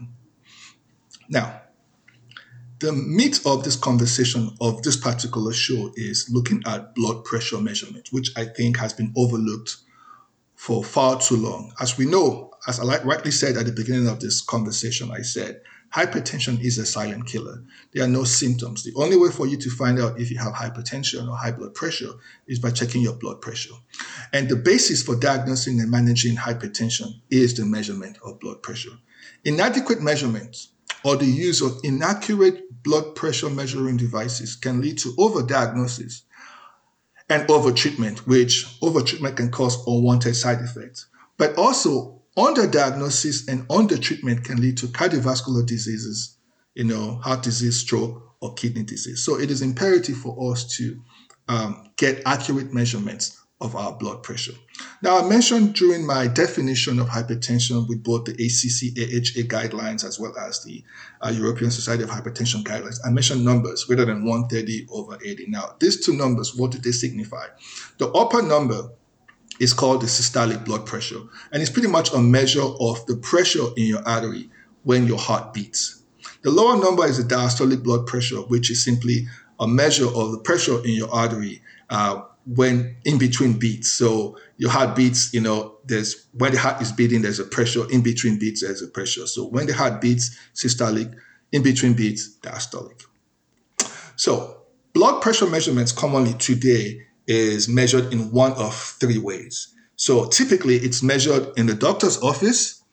Now, 1.27 1.59
the 2.79 2.93
meat 2.93 3.41
of 3.45 3.65
this 3.65 3.75
conversation 3.75 4.55
of 4.61 4.81
this 4.83 4.95
particular 4.95 5.51
show 5.51 5.91
is 5.97 6.29
looking 6.31 6.63
at 6.65 6.95
blood 6.95 7.25
pressure 7.25 7.59
measurement, 7.59 8.07
which 8.13 8.31
I 8.37 8.45
think 8.45 8.77
has 8.77 8.93
been 8.93 9.11
overlooked 9.17 9.75
for 10.59 10.83
far 10.83 11.17
too 11.17 11.37
long. 11.37 11.71
As 11.79 11.97
we 11.97 12.03
know, 12.03 12.51
as 12.67 12.81
I 12.81 13.01
rightly 13.03 13.31
said 13.31 13.55
at 13.55 13.65
the 13.65 13.71
beginning 13.71 14.09
of 14.09 14.19
this 14.19 14.41
conversation, 14.41 15.09
I 15.09 15.21
said 15.21 15.61
hypertension 15.95 16.59
is 16.59 16.77
a 16.77 16.85
silent 16.85 17.27
killer. 17.27 17.63
There 17.93 18.03
are 18.03 18.09
no 18.09 18.25
symptoms. 18.25 18.83
The 18.83 18.91
only 18.97 19.15
way 19.15 19.29
for 19.31 19.47
you 19.47 19.55
to 19.55 19.69
find 19.69 20.01
out 20.01 20.19
if 20.19 20.29
you 20.29 20.37
have 20.37 20.51
hypertension 20.51 21.29
or 21.29 21.37
high 21.37 21.53
blood 21.53 21.75
pressure 21.75 22.11
is 22.45 22.59
by 22.59 22.71
checking 22.71 23.01
your 23.01 23.13
blood 23.13 23.39
pressure. 23.39 23.73
And 24.33 24.49
the 24.49 24.57
basis 24.57 25.01
for 25.01 25.15
diagnosing 25.15 25.79
and 25.79 25.89
managing 25.89 26.35
hypertension 26.35 27.21
is 27.29 27.53
the 27.53 27.65
measurement 27.65 28.17
of 28.21 28.41
blood 28.41 28.61
pressure. 28.61 28.97
Inadequate 29.45 30.01
measurements 30.01 30.73
or 31.05 31.15
the 31.15 31.25
use 31.25 31.61
of 31.61 31.79
inaccurate 31.85 32.83
blood 32.83 33.15
pressure 33.15 33.49
measuring 33.49 33.95
devices 33.95 34.57
can 34.57 34.81
lead 34.81 34.97
to 34.97 35.13
overdiagnosis 35.13 36.23
and 37.29 37.47
overtreatment, 37.47 38.19
which 38.19 38.65
overtreatment 38.81 39.37
can 39.37 39.51
cause 39.51 39.85
unwanted 39.87 40.35
side 40.35 40.59
effects. 40.61 41.07
But 41.37 41.57
also, 41.57 42.21
underdiagnosis 42.37 43.47
and 43.47 43.67
undertreatment 43.67 44.43
can 44.43 44.61
lead 44.61 44.77
to 44.77 44.87
cardiovascular 44.87 45.65
diseases, 45.65 46.37
you 46.73 46.85
know, 46.85 47.15
heart 47.15 47.43
disease, 47.43 47.77
stroke, 47.77 48.35
or 48.41 48.53
kidney 48.53 48.83
disease. 48.83 49.23
So 49.23 49.39
it 49.39 49.51
is 49.51 49.61
imperative 49.61 50.17
for 50.17 50.51
us 50.51 50.75
to 50.77 50.99
um, 51.47 51.91
get 51.97 52.21
accurate 52.25 52.73
measurements 52.73 53.38
of 53.61 53.75
our 53.75 53.91
blood 53.93 54.23
pressure. 54.23 54.53
Now, 55.01 55.17
I 55.17 55.27
mentioned 55.27 55.75
during 55.75 56.05
my 56.05 56.27
definition 56.27 56.97
of 56.99 57.09
hypertension 57.09 57.89
with 57.89 58.03
both 58.03 58.23
the 58.25 58.31
ACC 58.31 58.97
AHA 58.97 59.47
guidelines 59.47 60.05
as 60.05 60.17
well 60.17 60.33
as 60.37 60.63
the 60.63 60.83
uh, 61.21 61.29
European 61.29 61.69
Society 61.69 62.03
of 62.03 62.09
Hypertension 62.09 62.63
guidelines, 62.63 62.99
I 63.05 63.09
mentioned 63.09 63.43
numbers 63.43 63.83
greater 63.83 64.05
than 64.05 64.23
130 64.23 64.87
over 64.91 65.17
80. 65.23 65.47
Now, 65.49 65.75
these 65.79 66.05
two 66.05 66.13
numbers, 66.13 66.55
what 66.55 66.71
do 66.71 66.77
they 66.77 66.91
signify? 66.91 67.47
The 67.97 68.07
upper 68.11 68.41
number 68.41 68.91
is 69.59 69.73
called 69.73 70.01
the 70.01 70.07
systolic 70.07 70.63
blood 70.63 70.85
pressure, 70.85 71.19
and 71.51 71.61
it's 71.61 71.71
pretty 71.71 71.89
much 71.89 72.13
a 72.13 72.19
measure 72.19 72.63
of 72.63 73.05
the 73.07 73.17
pressure 73.17 73.67
in 73.75 73.87
your 73.87 74.07
artery 74.07 74.49
when 74.83 75.05
your 75.05 75.19
heart 75.19 75.53
beats. 75.53 76.03
The 76.43 76.51
lower 76.51 76.81
number 76.81 77.05
is 77.05 77.17
the 77.17 77.35
diastolic 77.35 77.83
blood 77.83 78.07
pressure, 78.07 78.37
which 78.37 78.71
is 78.71 78.81
simply 78.81 79.27
a 79.59 79.67
measure 79.67 80.07
of 80.07 80.31
the 80.31 80.39
pressure 80.39 80.77
in 80.85 80.91
your 80.91 81.13
artery 81.13 81.61
uh, 81.89 82.21
when 82.55 82.95
in 83.05 83.17
between 83.17 83.59
beats. 83.59 83.91
So 83.91 84.37
your 84.57 84.71
heart 84.71 84.95
beats, 84.95 85.33
you 85.33 85.41
know, 85.41 85.77
there's 85.85 86.27
when 86.33 86.51
the 86.51 86.59
heart 86.59 86.81
is 86.81 86.91
beating, 86.91 87.21
there's 87.21 87.39
a 87.39 87.43
pressure. 87.43 87.89
In 87.91 88.01
between 88.01 88.39
beats, 88.39 88.61
there's 88.61 88.81
a 88.81 88.87
pressure. 88.87 89.27
So 89.27 89.45
when 89.45 89.67
the 89.67 89.73
heart 89.73 90.01
beats, 90.01 90.35
systolic. 90.55 91.13
In 91.51 91.63
between 91.63 91.93
beats, 91.93 92.37
diastolic. 92.41 93.03
So 94.15 94.61
blood 94.93 95.21
pressure 95.21 95.47
measurements 95.47 95.91
commonly 95.91 96.33
today 96.33 97.01
is 97.27 97.67
measured 97.67 98.11
in 98.11 98.31
one 98.31 98.53
of 98.53 98.75
three 98.75 99.17
ways. 99.17 99.73
So 99.95 100.27
typically 100.27 100.75
it's 100.77 101.01
measured 101.03 101.47
in 101.57 101.65
the 101.65 101.75
doctor's 101.75 102.21
office 102.21 102.83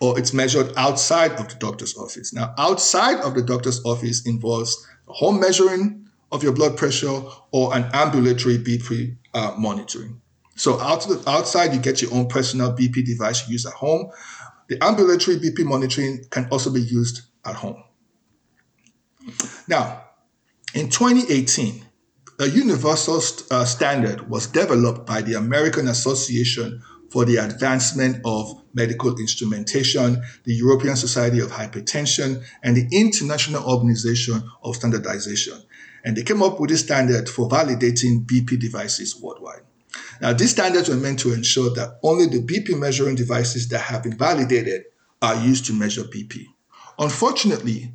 or 0.00 0.18
it's 0.18 0.32
measured 0.32 0.72
outside 0.76 1.32
of 1.32 1.48
the 1.48 1.54
doctor's 1.56 1.96
office. 1.96 2.32
Now, 2.32 2.54
outside 2.58 3.20
of 3.20 3.34
the 3.34 3.42
doctor's 3.42 3.84
office 3.84 4.26
involves 4.26 4.86
home 5.06 5.40
measuring, 5.40 6.05
of 6.32 6.42
your 6.42 6.52
blood 6.52 6.76
pressure 6.76 7.22
or 7.52 7.74
an 7.76 7.88
ambulatory 7.92 8.58
BP 8.58 9.16
uh, 9.34 9.54
monitoring. 9.58 10.20
So 10.56 10.80
out 10.80 11.02
the, 11.02 11.22
outside, 11.26 11.74
you 11.74 11.80
get 11.80 12.00
your 12.02 12.12
own 12.14 12.28
personal 12.28 12.72
BP 12.72 13.04
device 13.04 13.46
you 13.46 13.52
use 13.52 13.66
at 13.66 13.74
home. 13.74 14.10
The 14.68 14.82
ambulatory 14.82 15.36
BP 15.36 15.64
monitoring 15.64 16.24
can 16.30 16.48
also 16.50 16.72
be 16.72 16.80
used 16.80 17.22
at 17.44 17.54
home. 17.54 17.82
Now, 19.68 20.02
in 20.74 20.88
2018, 20.88 21.84
a 22.38 22.46
universal 22.48 23.20
st- 23.20 23.50
uh, 23.50 23.64
standard 23.64 24.28
was 24.28 24.46
developed 24.46 25.06
by 25.06 25.22
the 25.22 25.34
American 25.34 25.88
Association 25.88 26.82
for 27.10 27.24
the 27.24 27.36
Advancement 27.36 28.20
of 28.24 28.62
Medical 28.74 29.18
Instrumentation, 29.18 30.22
the 30.44 30.54
European 30.54 30.96
Society 30.96 31.40
of 31.40 31.50
Hypertension, 31.50 32.44
and 32.62 32.76
the 32.76 32.86
International 32.92 33.64
Organization 33.64 34.42
of 34.62 34.76
Standardization. 34.76 35.62
And 36.06 36.16
they 36.16 36.22
came 36.22 36.40
up 36.40 36.60
with 36.60 36.70
a 36.70 36.76
standard 36.76 37.28
for 37.28 37.48
validating 37.48 38.24
BP 38.24 38.60
devices 38.60 39.20
worldwide. 39.20 39.62
Now, 40.20 40.32
these 40.32 40.52
standards 40.52 40.88
were 40.88 40.94
meant 40.94 41.18
to 41.20 41.34
ensure 41.34 41.74
that 41.74 41.98
only 42.04 42.26
the 42.26 42.40
BP 42.40 42.78
measuring 42.78 43.16
devices 43.16 43.68
that 43.68 43.80
have 43.80 44.04
been 44.04 44.16
validated 44.16 44.84
are 45.20 45.34
used 45.34 45.66
to 45.66 45.72
measure 45.72 46.04
BP. 46.04 46.44
Unfortunately, 47.00 47.92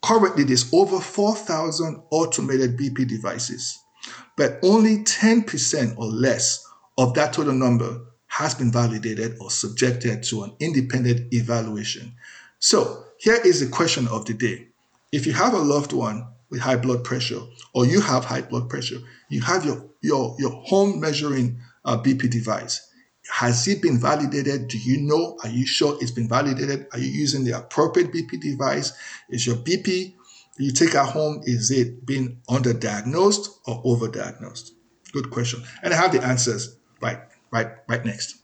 currently 0.00 0.44
there's 0.44 0.72
over 0.72 0.98
4,000 0.98 2.02
automated 2.10 2.78
BP 2.78 3.06
devices, 3.06 3.78
but 4.34 4.58
only 4.62 5.04
10% 5.04 5.98
or 5.98 6.06
less 6.06 6.66
of 6.96 7.12
that 7.14 7.34
total 7.34 7.52
number 7.52 8.00
has 8.28 8.54
been 8.54 8.72
validated 8.72 9.36
or 9.40 9.50
subjected 9.50 10.22
to 10.22 10.44
an 10.44 10.56
independent 10.58 11.32
evaluation. 11.34 12.14
So, 12.60 13.04
here 13.18 13.38
is 13.44 13.60
the 13.60 13.66
question 13.66 14.08
of 14.08 14.24
the 14.24 14.32
day. 14.32 14.68
If 15.12 15.26
you 15.26 15.34
have 15.34 15.52
a 15.52 15.58
loved 15.58 15.92
one 15.92 16.31
with 16.52 16.60
high 16.60 16.76
blood 16.76 17.02
pressure, 17.02 17.40
or 17.74 17.86
you 17.86 18.00
have 18.00 18.26
high 18.26 18.42
blood 18.42 18.68
pressure, 18.68 18.98
you 19.30 19.40
have 19.40 19.64
your, 19.64 19.90
your, 20.02 20.36
your 20.38 20.50
home 20.50 21.00
measuring 21.00 21.58
uh, 21.84 21.96
BP 21.96 22.30
device. 22.30 22.88
Has 23.32 23.66
it 23.66 23.80
been 23.80 23.98
validated? 23.98 24.68
Do 24.68 24.78
you 24.78 25.00
know? 25.00 25.38
Are 25.42 25.48
you 25.48 25.66
sure 25.66 25.96
it's 26.00 26.10
been 26.10 26.28
validated? 26.28 26.86
Are 26.92 26.98
you 26.98 27.08
using 27.08 27.44
the 27.44 27.52
appropriate 27.52 28.12
BP 28.12 28.40
device? 28.40 28.92
Is 29.30 29.46
your 29.46 29.56
BP 29.56 30.14
you 30.58 30.72
take 30.72 30.94
at 30.94 31.06
home, 31.06 31.40
is 31.44 31.70
it 31.70 32.04
being 32.04 32.40
underdiagnosed 32.48 33.48
or 33.66 33.82
overdiagnosed? 33.84 34.72
Good 35.12 35.30
question. 35.30 35.62
And 35.82 35.94
I 35.94 35.96
have 35.96 36.12
the 36.12 36.22
answers 36.22 36.76
right, 37.00 37.18
right, 37.50 37.68
right 37.88 38.04
next. 38.04 38.36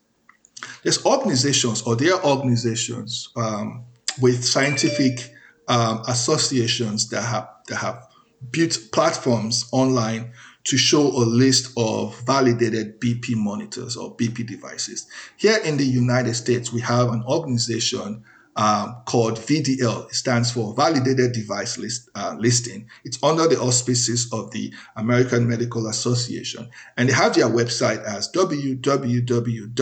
There's 0.83 1.05
organizations 1.05 1.83
or 1.83 1.97
there 1.97 2.15
are 2.15 2.25
organizations 2.25 3.29
um, 3.37 3.85
with 4.21 4.45
scientific 4.45 5.35
um, 5.69 6.03
associations 6.09 7.11
that 7.11 7.23
have 7.23 7.49
that 7.69 7.77
have 7.77 8.09
built 8.51 8.79
platforms 8.93 9.69
online 9.73 10.33
to 10.65 10.77
show 10.77 11.07
a 11.07 11.25
list 11.25 11.73
of 11.77 12.19
validated 12.27 13.01
BP 13.01 13.35
monitors 13.35 13.97
or 13.97 14.15
BP 14.17 14.47
devices. 14.47 15.07
Here 15.37 15.59
in 15.65 15.77
the 15.79 15.85
United 15.85 16.35
States, 16.35 16.73
we 16.73 16.81
have 16.83 17.09
an 17.09 17.25
organization 17.27 18.25
um, 18.59 19.03
called 19.07 19.39
VDL. 19.39 20.09
It 20.09 20.15
stands 20.15 20.51
for 20.51 20.75
Validated 20.75 21.33
Device 21.33 21.79
List, 21.79 22.11
uh, 22.15 22.37
Listing. 22.39 22.89
It's 23.05 23.23
under 23.23 23.47
the 23.49 23.59
auspices 23.59 24.31
of 24.33 24.51
the 24.51 24.75
American 24.97 25.49
Medical 25.49 25.87
Association. 25.87 26.69
And 26.97 27.09
they 27.09 27.13
have 27.15 27.35
their 27.35 27.47
website 27.47 28.03
as 28.05 28.31
www.validate, 28.33 29.79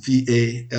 V-A-L-I-D-A-T-E, 0.00 0.70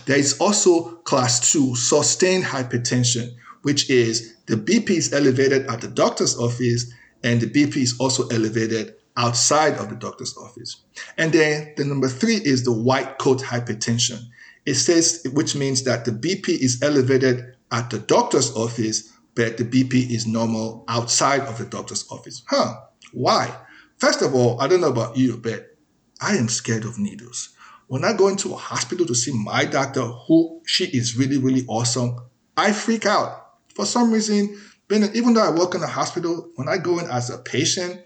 There 0.06 0.18
is 0.18 0.38
also 0.38 0.96
class 1.04 1.52
two, 1.52 1.74
sustained 1.76 2.44
hypertension, 2.44 3.34
which 3.62 3.90
is 3.90 4.34
the 4.46 4.56
BP 4.56 4.90
is 4.90 5.12
elevated 5.12 5.66
at 5.66 5.80
the 5.80 5.88
doctor's 5.88 6.36
office 6.38 6.92
and 7.22 7.40
the 7.40 7.46
BP 7.46 7.76
is 7.76 7.96
also 7.98 8.28
elevated 8.28 8.94
outside 9.16 9.74
of 9.74 9.88
the 9.88 9.96
doctor's 9.96 10.36
office. 10.36 10.76
And 11.16 11.32
then 11.32 11.72
the 11.76 11.84
number 11.84 12.08
three 12.08 12.36
is 12.36 12.64
the 12.64 12.72
white 12.72 13.18
coat 13.18 13.40
hypertension. 13.40 14.20
It 14.66 14.74
says, 14.74 15.26
which 15.32 15.54
means 15.54 15.84
that 15.84 16.04
the 16.04 16.10
BP 16.10 16.48
is 16.48 16.82
elevated 16.82 17.56
at 17.70 17.90
the 17.90 17.98
doctor's 17.98 18.54
office, 18.54 19.12
but 19.34 19.56
the 19.56 19.64
BP 19.64 20.10
is 20.10 20.26
normal 20.26 20.84
outside 20.88 21.42
of 21.42 21.58
the 21.58 21.64
doctor's 21.64 22.04
office. 22.10 22.42
Huh? 22.48 22.74
Why? 23.12 23.56
First 23.98 24.22
of 24.22 24.34
all, 24.34 24.60
I 24.60 24.66
don't 24.66 24.80
know 24.80 24.90
about 24.90 25.16
you, 25.16 25.36
but 25.36 25.76
I 26.20 26.36
am 26.36 26.48
scared 26.48 26.84
of 26.84 26.98
needles. 26.98 27.55
When 27.88 28.04
I 28.04 28.12
go 28.12 28.28
into 28.28 28.52
a 28.52 28.56
hospital 28.56 29.06
to 29.06 29.14
see 29.14 29.32
my 29.32 29.64
doctor, 29.64 30.02
who 30.02 30.60
she 30.66 30.86
is 30.86 31.16
really, 31.16 31.38
really 31.38 31.64
awesome, 31.68 32.16
I 32.56 32.72
freak 32.72 33.06
out 33.06 33.46
for 33.74 33.86
some 33.86 34.12
reason, 34.12 34.58
even 34.90 35.34
though 35.34 35.42
I 35.42 35.50
work 35.50 35.74
in 35.74 35.82
a 35.82 35.86
hospital, 35.86 36.50
when 36.56 36.68
I 36.68 36.78
go 36.78 36.98
in 36.98 37.06
as 37.06 37.30
a 37.30 37.38
patient, 37.38 38.00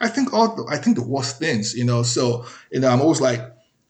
I 0.00 0.08
think 0.08 0.32
all 0.32 0.54
the, 0.54 0.66
I 0.70 0.76
think 0.76 0.96
the 0.96 1.06
worst 1.06 1.38
things, 1.38 1.74
you 1.74 1.84
know. 1.84 2.02
So 2.02 2.46
you 2.70 2.80
know, 2.80 2.88
I'm 2.88 3.00
always 3.00 3.20
like 3.20 3.40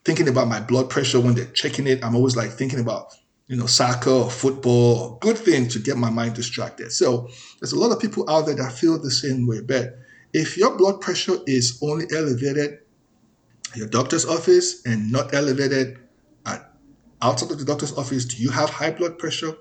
thinking 0.04 0.28
about 0.28 0.48
my 0.48 0.60
blood 0.60 0.88
pressure 0.88 1.20
when 1.20 1.34
they're 1.34 1.46
checking 1.46 1.86
it. 1.86 2.04
I'm 2.04 2.14
always 2.14 2.36
like 2.36 2.50
thinking 2.50 2.80
about 2.80 3.12
you 3.48 3.56
know 3.56 3.66
soccer 3.66 4.10
or 4.10 4.30
football, 4.30 4.98
or 4.98 5.18
good 5.18 5.36
thing 5.36 5.68
to 5.68 5.78
get 5.78 5.96
my 5.96 6.10
mind 6.10 6.34
distracted. 6.34 6.92
So 6.92 7.28
there's 7.60 7.72
a 7.72 7.78
lot 7.78 7.92
of 7.92 8.00
people 8.00 8.28
out 8.30 8.46
there 8.46 8.54
that 8.54 8.72
feel 8.72 9.00
the 9.00 9.10
same 9.10 9.46
way. 9.46 9.60
But 9.60 9.98
if 10.32 10.56
your 10.56 10.76
blood 10.76 11.00
pressure 11.00 11.38
is 11.46 11.78
only 11.82 12.06
elevated 12.14 12.58
at 12.58 12.85
your 13.76 13.88
doctor's 13.88 14.24
office 14.24 14.84
and 14.86 15.10
not 15.10 15.34
elevated 15.34 15.98
at 16.44 16.72
outside 17.22 17.50
of 17.50 17.58
the 17.58 17.64
doctor's 17.64 17.96
office, 17.96 18.24
do 18.24 18.42
you 18.42 18.50
have 18.50 18.70
high 18.70 18.90
blood 18.90 19.18
pressure? 19.18 19.54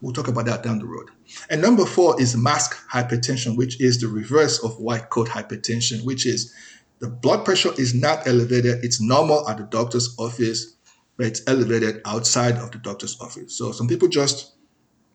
We'll 0.00 0.12
talk 0.12 0.28
about 0.28 0.46
that 0.46 0.62
down 0.62 0.78
the 0.78 0.86
road. 0.86 1.10
And 1.50 1.60
number 1.60 1.84
four 1.84 2.20
is 2.20 2.36
mask 2.36 2.76
hypertension, 2.90 3.56
which 3.56 3.80
is 3.80 4.00
the 4.00 4.08
reverse 4.08 4.62
of 4.62 4.78
white 4.78 5.10
coat 5.10 5.28
hypertension, 5.28 6.04
which 6.04 6.26
is 6.26 6.54
the 7.00 7.08
blood 7.08 7.44
pressure 7.44 7.72
is 7.78 7.94
not 7.94 8.26
elevated. 8.26 8.84
It's 8.84 9.00
normal 9.00 9.48
at 9.48 9.58
the 9.58 9.64
doctor's 9.64 10.14
office, 10.18 10.76
but 11.16 11.26
it's 11.26 11.42
elevated 11.46 12.00
outside 12.04 12.56
of 12.56 12.70
the 12.70 12.78
doctor's 12.78 13.20
office. 13.20 13.56
So 13.56 13.72
some 13.72 13.88
people 13.88 14.08
just 14.08 14.54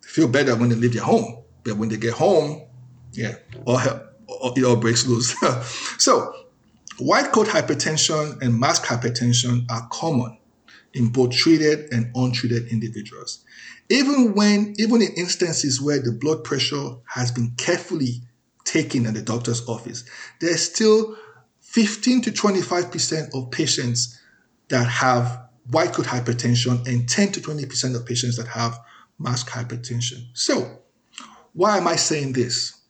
feel 0.01 0.27
better 0.27 0.55
when 0.55 0.69
they 0.69 0.75
leave 0.75 0.93
their 0.93 1.03
home, 1.03 1.43
but 1.63 1.77
when 1.77 1.89
they 1.89 1.97
get 1.97 2.13
home, 2.13 2.67
yeah, 3.13 3.35
all 3.65 3.77
hell, 3.77 4.09
it 4.27 4.63
all 4.63 4.75
breaks 4.75 5.07
loose. 5.07 5.35
so 5.97 6.33
white 6.99 7.31
coat 7.31 7.47
hypertension 7.47 8.41
and 8.41 8.59
mask 8.59 8.83
hypertension 8.83 9.69
are 9.69 9.87
common 9.91 10.37
in 10.93 11.09
both 11.09 11.31
treated 11.31 11.91
and 11.91 12.11
untreated 12.15 12.67
individuals. 12.67 13.43
Even 13.89 14.33
when, 14.33 14.73
even 14.77 15.01
in 15.01 15.09
instances 15.17 15.81
where 15.81 15.99
the 15.99 16.11
blood 16.11 16.43
pressure 16.43 16.91
has 17.05 17.31
been 17.31 17.51
carefully 17.57 18.21
taken 18.63 19.05
at 19.05 19.13
the 19.13 19.21
doctor's 19.21 19.67
office, 19.67 20.03
there's 20.39 20.61
still 20.61 21.17
15 21.61 22.21
to 22.21 22.31
25% 22.31 23.33
of 23.33 23.51
patients 23.51 24.19
that 24.69 24.87
have 24.87 25.43
white 25.71 25.93
coat 25.93 26.05
hypertension 26.05 26.85
and 26.87 27.07
10 27.09 27.31
to 27.33 27.39
20% 27.39 27.95
of 27.95 28.05
patients 28.05 28.37
that 28.37 28.47
have 28.47 28.79
mask 29.19 29.49
hypertension. 29.49 30.25
So, 30.33 30.79
why 31.53 31.77
am 31.77 31.87
I 31.87 31.95
saying 31.95 32.33
this? 32.33 32.82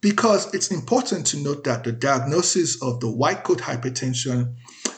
Because 0.00 0.52
it's 0.54 0.70
important 0.70 1.26
to 1.28 1.38
note 1.38 1.64
that 1.64 1.84
the 1.84 1.92
diagnosis 1.92 2.80
of 2.82 3.00
the 3.00 3.10
white 3.10 3.42
coat 3.42 3.58
hypertension 3.58 4.54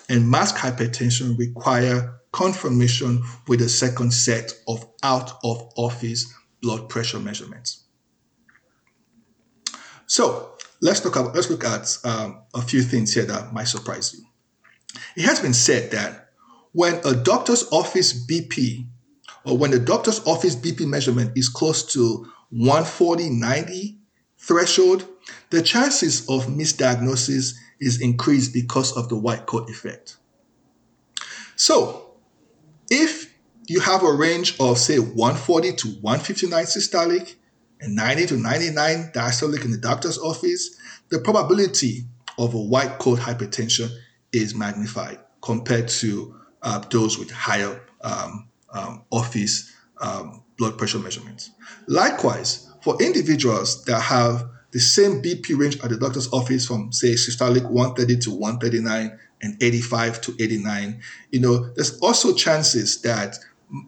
and 0.09 0.31
mask 0.31 0.57
hypertension 0.57 1.39
require 1.39 2.21
confirmation 2.33 3.23
with 3.49 3.61
a 3.63 3.69
second 3.69 4.13
set 4.13 4.53
of 4.69 4.85
out 5.03 5.33
of 5.43 5.73
office 5.77 6.33
blood 6.61 6.89
pressure 6.89 7.19
measurements. 7.19 7.85
So 10.07 10.53
let's 10.83 11.05
look 11.05 11.17
at, 11.17 11.35
let's 11.35 11.51
look 11.51 11.65
at 11.65 11.97
um, 12.05 12.43
a 12.55 12.63
few 12.63 12.83
things 12.83 13.15
here 13.15 13.25
that 13.25 13.53
might 13.53 13.69
surprise 13.69 14.13
you. 14.13 14.25
It 15.17 15.25
has 15.25 15.41
been 15.41 15.55
said 15.55 15.93
that 15.93 16.31
when 16.73 17.01
a 17.05 17.15
doctor's 17.15 17.71
office 17.73 18.27
BP 18.27 18.87
or 19.45 19.57
when 19.57 19.71
the 19.71 19.79
doctor's 19.79 20.25
office 20.27 20.55
BP 20.55 20.87
measurement 20.87 21.33
is 21.37 21.49
close 21.49 21.85
to 21.95 22.27
140 22.51 23.31
90 23.31 24.00
threshold, 24.41 25.07
the 25.51 25.63
chances 25.63 26.29
of 26.29 26.47
misdiagnosis 26.47 27.55
is 27.81 28.01
increased 28.01 28.53
because 28.53 28.97
of 28.97 29.09
the 29.09 29.17
white 29.17 29.47
coat 29.47 29.69
effect. 29.71 30.17
So, 31.57 32.15
if 32.91 33.33
you 33.67 33.81
have 33.81 34.03
a 34.03 34.13
range 34.13 34.59
of 34.59 34.79
say 34.79 34.99
140 34.99 35.73
to 35.75 35.89
159 36.01 36.65
systolic 36.65 37.35
and 37.81 37.95
90 37.95 38.27
to 38.27 38.37
99 38.37 39.13
diastolic 39.15 39.65
in 39.65 39.71
the 39.71 39.79
doctor's 39.79 40.19
office, 40.19 40.77
the 41.11 41.19
probability 41.21 42.05
of 42.39 42.55
a 42.55 42.61
white 42.61 42.99
coat 42.99 43.19
hypertension 43.19 43.91
is 44.33 44.55
magnified 44.55 45.19
compared 45.43 45.89
to 45.89 46.35
uh, 46.63 46.79
those 46.91 47.19
with 47.19 47.31
higher 47.31 47.81
um, 48.01 48.49
um, 48.73 49.05
office 49.11 49.73
um, 50.01 50.43
blood 50.57 50.79
pressure 50.79 50.99
measurements. 50.99 51.51
Likewise, 51.87 52.70
for 52.83 53.01
individuals 53.03 53.85
that 53.85 54.01
have 54.01 54.49
the 54.73 54.81
same 54.81 55.23
BP 55.23 55.59
range 55.59 55.81
at 55.83 55.91
the 55.91 55.97
doctor's 55.97 56.33
office 56.33 56.67
from, 56.67 56.93
say, 56.93 57.15
systolic 57.15 57.69
130 57.69 58.19
to 58.19 58.31
139 58.31 59.19
and 59.43 59.63
85 59.63 60.21
to 60.23 60.37
89, 60.39 61.01
you 61.31 61.41
know, 61.41 61.71
there's 61.75 61.99
also 62.01 62.35
chances 62.35 63.01
that 63.03 63.37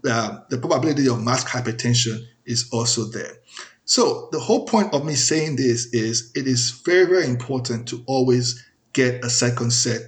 uh, 0.08 0.38
the 0.48 0.58
probability 0.58 1.08
of 1.08 1.22
mask 1.22 1.48
hypertension 1.48 2.24
is 2.46 2.68
also 2.72 3.04
there. 3.04 3.36
So 3.84 4.28
the 4.32 4.38
whole 4.38 4.64
point 4.66 4.94
of 4.94 5.04
me 5.04 5.14
saying 5.14 5.56
this 5.56 5.86
is 5.86 6.32
it 6.34 6.46
is 6.46 6.70
very, 6.84 7.06
very 7.06 7.26
important 7.26 7.88
to 7.88 8.02
always 8.06 8.64
get 8.92 9.24
a 9.24 9.30
second 9.30 9.72
set 9.72 10.00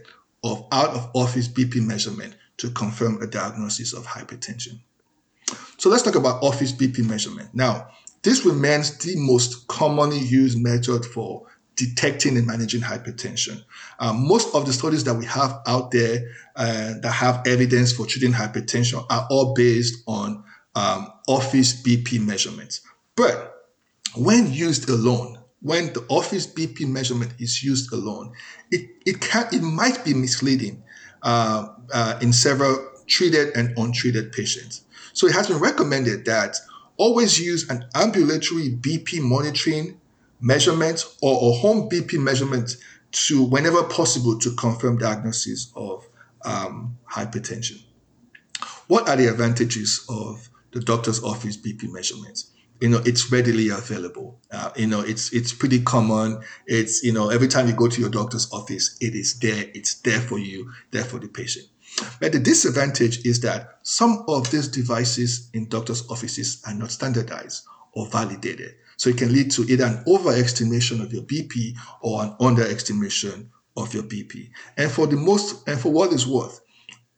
of 0.42 0.66
out 0.72 0.90
of 0.90 1.10
office 1.14 1.48
BP 1.48 1.84
measurement 1.86 2.34
to 2.58 2.70
confirm 2.70 3.20
a 3.20 3.26
diagnosis 3.26 3.92
of 3.92 4.06
hypertension. 4.06 4.80
So 5.76 5.90
let's 5.90 6.02
talk 6.02 6.14
about 6.14 6.42
office 6.42 6.72
BP 6.72 7.08
measurement. 7.08 7.50
Now, 7.52 7.88
this 8.24 8.44
remains 8.44 8.98
the 8.98 9.14
most 9.16 9.68
commonly 9.68 10.18
used 10.18 10.58
method 10.60 11.04
for 11.04 11.46
detecting 11.76 12.36
and 12.36 12.46
managing 12.46 12.80
hypertension. 12.80 13.62
Um, 13.98 14.26
most 14.26 14.54
of 14.54 14.66
the 14.66 14.72
studies 14.72 15.04
that 15.04 15.14
we 15.14 15.26
have 15.26 15.60
out 15.66 15.90
there 15.90 16.26
uh, 16.56 16.94
that 17.00 17.12
have 17.12 17.46
evidence 17.46 17.92
for 17.92 18.06
treating 18.06 18.32
hypertension 18.32 19.04
are 19.10 19.26
all 19.30 19.54
based 19.54 20.02
on 20.06 20.42
um, 20.74 21.12
office 21.28 21.82
BP 21.82 22.24
measurements. 22.24 22.80
But 23.16 23.66
when 24.16 24.52
used 24.52 24.88
alone, 24.88 25.38
when 25.60 25.92
the 25.92 26.04
office 26.08 26.46
BP 26.46 26.88
measurement 26.88 27.34
is 27.38 27.62
used 27.62 27.92
alone, 27.92 28.32
it, 28.70 28.90
it 29.04 29.20
can 29.20 29.46
it 29.52 29.62
might 29.62 30.04
be 30.04 30.14
misleading 30.14 30.82
uh, 31.22 31.68
uh, 31.92 32.18
in 32.22 32.32
several 32.32 32.90
treated 33.06 33.54
and 33.56 33.76
untreated 33.78 34.32
patients. 34.32 34.82
So 35.12 35.26
it 35.26 35.34
has 35.34 35.48
been 35.48 35.58
recommended 35.58 36.24
that 36.24 36.56
always 36.96 37.38
use 37.40 37.68
an 37.70 37.86
ambulatory 37.94 38.70
BP 38.70 39.20
monitoring 39.20 40.00
measurement 40.40 41.04
or 41.22 41.50
a 41.50 41.52
home 41.56 41.88
BP 41.88 42.22
measurement 42.22 42.76
to, 43.12 43.44
whenever 43.44 43.82
possible, 43.84 44.38
to 44.38 44.54
confirm 44.56 44.98
diagnosis 44.98 45.72
of 45.76 46.06
um, 46.44 46.98
hypertension. 47.10 47.82
What 48.86 49.08
are 49.08 49.16
the 49.16 49.26
advantages 49.28 50.04
of 50.08 50.48
the 50.72 50.80
doctor's 50.80 51.22
office 51.22 51.56
BP 51.56 51.90
measurements? 51.90 52.50
You 52.80 52.88
know, 52.88 53.00
it's 53.06 53.30
readily 53.32 53.70
available. 53.70 54.38
Uh, 54.50 54.70
you 54.76 54.86
know, 54.86 55.00
it's 55.00 55.32
it's 55.32 55.52
pretty 55.52 55.80
common. 55.80 56.42
It's 56.66 57.02
you 57.02 57.12
know, 57.12 57.30
every 57.30 57.48
time 57.48 57.66
you 57.68 57.72
go 57.72 57.88
to 57.88 58.00
your 58.00 58.10
doctor's 58.10 58.52
office, 58.52 58.98
it 59.00 59.14
is 59.14 59.38
there. 59.38 59.70
It's 59.74 59.94
there 60.00 60.20
for 60.20 60.38
you, 60.38 60.72
there 60.90 61.04
for 61.04 61.18
the 61.18 61.28
patient. 61.28 61.66
But 62.20 62.32
the 62.32 62.40
disadvantage 62.40 63.24
is 63.24 63.40
that 63.40 63.78
some 63.82 64.24
of 64.28 64.50
these 64.50 64.68
devices 64.68 65.50
in 65.52 65.68
doctors' 65.68 66.08
offices 66.10 66.62
are 66.66 66.74
not 66.74 66.90
standardized 66.90 67.64
or 67.92 68.08
validated. 68.08 68.74
So 68.96 69.10
it 69.10 69.18
can 69.18 69.32
lead 69.32 69.50
to 69.52 69.62
either 69.62 69.84
an 69.84 70.04
overestimation 70.06 71.02
of 71.02 71.12
your 71.12 71.22
BP 71.22 71.76
or 72.02 72.22
an 72.24 72.36
underestimation 72.40 73.50
of 73.76 73.92
your 73.92 74.04
BP. 74.04 74.50
And 74.76 74.90
for 74.90 75.06
the 75.06 75.16
most, 75.16 75.68
and 75.68 75.80
for 75.80 75.92
what 75.92 76.12
is 76.12 76.26
worth, 76.26 76.60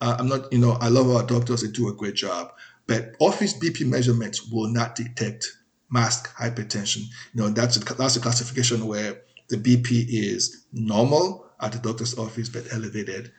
uh, 0.00 0.16
I'm 0.18 0.28
not, 0.28 0.52
you 0.52 0.58
know, 0.58 0.72
I 0.72 0.88
love 0.88 1.10
our 1.10 1.22
doctors, 1.22 1.62
they 1.62 1.68
do 1.68 1.88
a 1.88 1.94
great 1.94 2.14
job, 2.14 2.52
but 2.86 3.14
office 3.18 3.54
BP 3.54 3.86
measurements 3.86 4.50
will 4.50 4.68
not 4.68 4.94
detect 4.94 5.50
masked 5.90 6.34
hypertension. 6.36 7.02
You 7.34 7.42
know, 7.42 7.48
that's 7.48 7.76
a, 7.76 7.94
that's 7.94 8.16
a 8.16 8.20
classification 8.20 8.86
where 8.86 9.22
the 9.48 9.56
BP 9.56 10.06
is 10.08 10.64
normal 10.72 11.46
at 11.60 11.72
the 11.72 11.78
doctor's 11.78 12.18
office, 12.18 12.48
but 12.48 12.64
elevated 12.72 13.32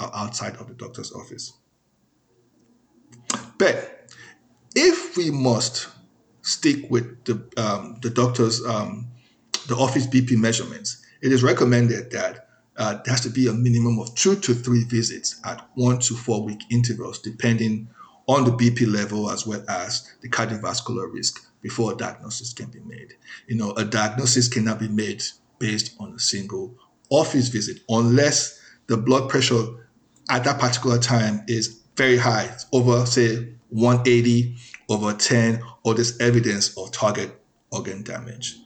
outside 0.00 0.56
of 0.56 0.68
the 0.68 0.74
doctor's 0.74 1.12
office. 1.12 1.52
But 3.58 4.12
if 4.74 5.16
we 5.16 5.30
must 5.30 5.88
stick 6.42 6.90
with 6.90 7.24
the 7.24 7.42
um, 7.56 7.98
the 8.02 8.10
doctor's 8.10 8.64
um, 8.64 9.08
the 9.66 9.76
office 9.76 10.06
BP 10.06 10.36
measurements, 10.38 11.04
it 11.20 11.32
is 11.32 11.42
recommended 11.42 12.10
that 12.12 12.48
uh, 12.76 12.94
there 13.04 13.12
has 13.12 13.20
to 13.22 13.30
be 13.30 13.48
a 13.48 13.52
minimum 13.52 13.98
of 13.98 14.14
two 14.14 14.36
to 14.36 14.54
three 14.54 14.84
visits 14.84 15.40
at 15.44 15.68
one 15.74 15.98
to 16.00 16.14
four 16.14 16.44
week 16.44 16.60
intervals, 16.70 17.18
depending 17.18 17.88
on 18.28 18.44
the 18.44 18.50
BP 18.52 18.92
level 18.92 19.30
as 19.30 19.46
well 19.46 19.64
as 19.68 20.14
the 20.20 20.28
cardiovascular 20.28 21.12
risk 21.12 21.44
before 21.62 21.92
a 21.92 21.96
diagnosis 21.96 22.52
can 22.52 22.70
be 22.70 22.80
made. 22.80 23.14
You 23.48 23.56
know, 23.56 23.72
a 23.72 23.84
diagnosis 23.84 24.48
cannot 24.48 24.78
be 24.78 24.88
made 24.88 25.22
based 25.58 25.96
on 25.98 26.12
a 26.12 26.18
single 26.18 26.74
office 27.10 27.48
visit 27.48 27.80
unless 27.88 28.57
the 28.88 28.96
blood 28.96 29.30
pressure 29.30 29.64
at 30.28 30.44
that 30.44 30.58
particular 30.58 30.98
time 30.98 31.42
is 31.46 31.82
very 31.96 32.16
high, 32.16 32.44
it's 32.44 32.66
over 32.72 33.06
say 33.06 33.54
180 33.70 34.56
over 34.88 35.12
10, 35.12 35.62
or 35.84 35.94
there's 35.94 36.18
evidence 36.20 36.76
of 36.76 36.90
target 36.90 37.38
organ 37.70 38.02
damage. 38.02 38.56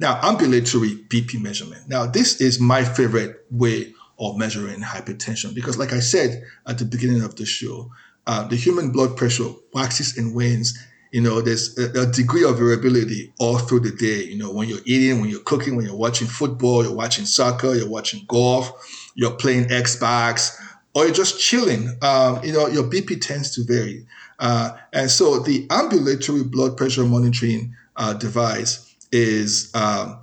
Now, 0.00 0.18
ambulatory 0.22 0.96
BP 1.08 1.40
measurement. 1.40 1.88
Now, 1.88 2.06
this 2.06 2.40
is 2.40 2.58
my 2.58 2.82
favorite 2.84 3.44
way 3.50 3.94
of 4.18 4.36
measuring 4.36 4.80
hypertension 4.80 5.54
because, 5.54 5.78
like 5.78 5.92
I 5.92 6.00
said 6.00 6.42
at 6.66 6.78
the 6.78 6.84
beginning 6.84 7.22
of 7.22 7.36
the 7.36 7.46
show, 7.46 7.90
uh, 8.26 8.46
the 8.48 8.56
human 8.56 8.90
blood 8.90 9.16
pressure 9.16 9.50
waxes 9.72 10.16
and 10.16 10.34
wanes. 10.34 10.78
You 11.12 11.20
know, 11.20 11.40
there's 11.42 11.78
a, 11.78 12.10
degree 12.10 12.42
of 12.42 12.56
variability 12.56 13.32
all 13.38 13.58
through 13.58 13.80
the 13.80 13.90
day. 13.90 14.24
You 14.24 14.38
know, 14.38 14.50
when 14.50 14.68
you're 14.68 14.80
eating, 14.86 15.20
when 15.20 15.28
you're 15.28 15.40
cooking, 15.40 15.76
when 15.76 15.84
you're 15.84 15.94
watching 15.94 16.26
football, 16.26 16.82
you're 16.82 16.94
watching 16.94 17.26
soccer, 17.26 17.74
you're 17.74 17.88
watching 17.88 18.24
golf, 18.28 18.72
you're 19.14 19.36
playing 19.36 19.66
Xbox, 19.66 20.58
or 20.94 21.04
you're 21.04 21.14
just 21.14 21.38
chilling. 21.38 21.96
Um, 22.00 22.42
you 22.42 22.52
know, 22.52 22.66
your 22.66 22.84
BP 22.84 23.20
tends 23.20 23.54
to 23.54 23.64
vary. 23.64 24.06
Uh, 24.38 24.70
and 24.92 25.10
so 25.10 25.38
the 25.38 25.66
ambulatory 25.70 26.42
blood 26.42 26.76
pressure 26.76 27.04
monitoring 27.04 27.74
uh, 27.96 28.14
device 28.14 28.96
is 29.12 29.70
um, 29.74 30.18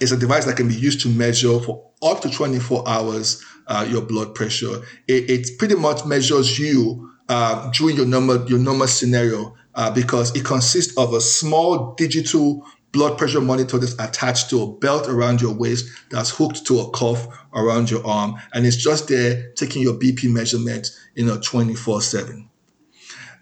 is 0.00 0.12
a 0.12 0.16
device 0.16 0.46
that 0.46 0.56
can 0.56 0.66
be 0.66 0.74
used 0.74 1.00
to 1.02 1.08
measure 1.08 1.60
for 1.60 1.90
up 2.02 2.20
to 2.22 2.30
24 2.30 2.88
hours 2.88 3.44
uh, 3.68 3.86
your 3.88 4.02
blood 4.02 4.34
pressure. 4.34 4.82
It, 5.06 5.30
it, 5.30 5.58
pretty 5.58 5.76
much 5.76 6.04
measures 6.04 6.58
you 6.58 7.10
uh, 7.28 7.70
during 7.70 7.96
your 7.96 8.06
normal 8.06 8.48
your 8.48 8.58
normal 8.58 8.88
scenario 8.88 9.54
uh, 9.74 9.90
because 9.90 10.34
it 10.36 10.44
consists 10.44 10.96
of 10.96 11.14
a 11.14 11.20
small 11.20 11.94
digital 11.94 12.66
blood 12.92 13.16
pressure 13.16 13.40
monitor 13.40 13.78
that's 13.78 13.94
attached 13.94 14.50
to 14.50 14.62
a 14.62 14.72
belt 14.78 15.08
around 15.08 15.40
your 15.40 15.54
waist 15.54 15.86
that's 16.10 16.30
hooked 16.30 16.66
to 16.66 16.78
a 16.78 16.90
cuff 16.90 17.26
around 17.54 17.90
your 17.90 18.06
arm 18.06 18.34
and 18.52 18.66
it's 18.66 18.76
just 18.76 19.08
there 19.08 19.50
taking 19.52 19.80
your 19.80 19.94
bp 19.94 20.30
measurement 20.30 20.90
you 21.14 21.24
know 21.24 21.38
24 21.40 22.02
7 22.02 22.50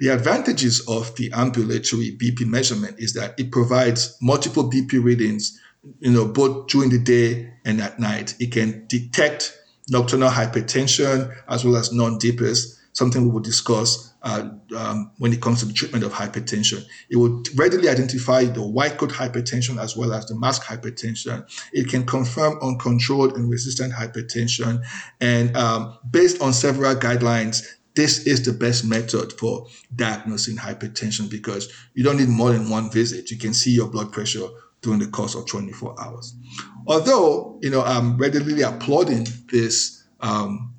the 0.01 0.09
advantages 0.09 0.81
of 0.88 1.14
the 1.16 1.31
ambulatory 1.33 2.16
BP 2.16 2.47
measurement 2.47 2.99
is 2.99 3.12
that 3.12 3.38
it 3.38 3.53
provides 3.53 4.16
multiple 4.23 4.69
BP 4.69 5.05
readings, 5.05 5.61
you 5.99 6.11
know, 6.11 6.27
both 6.27 6.69
during 6.69 6.88
the 6.88 6.99
day 6.99 7.53
and 7.66 7.83
at 7.83 8.01
night. 8.01 8.35
It 8.40 8.51
can 8.51 8.87
detect 8.87 9.55
nocturnal 9.90 10.31
hypertension 10.31 11.37
as 11.47 11.66
well 11.66 11.77
as 11.77 11.93
non-dippers, 11.93 12.80
something 12.92 13.24
we 13.24 13.31
will 13.31 13.40
discuss 13.40 14.12
uh, 14.22 14.48
um, 14.76 15.11
when 15.18 15.33
it 15.33 15.40
comes 15.40 15.61
to 15.61 15.66
the 15.66 15.72
treatment 15.72 16.05
of 16.05 16.12
hypertension. 16.12 16.85
It 17.09 17.16
will 17.16 17.42
readily 17.57 17.88
identify 17.88 18.44
the 18.44 18.62
white 18.62 18.98
coat 18.98 19.11
hypertension 19.11 19.81
as 19.81 19.96
well 19.96 20.12
as 20.12 20.26
the 20.26 20.35
mask 20.35 20.64
hypertension. 20.64 21.48
It 21.72 21.88
can 21.88 22.05
confirm 22.05 22.59
uncontrolled 22.62 23.37
and 23.37 23.50
resistant 23.50 23.92
hypertension. 23.92 24.83
And 25.20 25.57
um, 25.57 25.98
based 26.11 26.42
on 26.42 26.53
several 26.53 26.94
guidelines, 26.96 27.64
this 27.94 28.26
is 28.26 28.44
the 28.44 28.53
best 28.53 28.85
method 28.85 29.33
for 29.33 29.66
diagnosing 29.94 30.57
hypertension 30.57 31.29
because 31.29 31.72
you 31.94 32.05
don't 32.05 32.18
need 32.18 32.29
more 32.29 32.53
than 32.53 32.70
one 32.70 32.90
visit. 32.90 33.31
You 33.31 33.38
can 33.38 33.53
see 33.53 33.72
your 33.72 33.88
blood 33.88 34.12
pressure 34.12 34.46
during 34.81 35.00
the 35.00 35.09
course 35.09 35.35
of 35.35 35.46
24 35.46 36.00
hours. 36.00 36.35
Although, 36.87 37.59
you 37.62 37.70
know, 37.70 37.83
I'm 37.83 38.16
readily 38.16 38.62
applauding 38.62 39.26
this 39.50 40.05
um, 40.20 40.69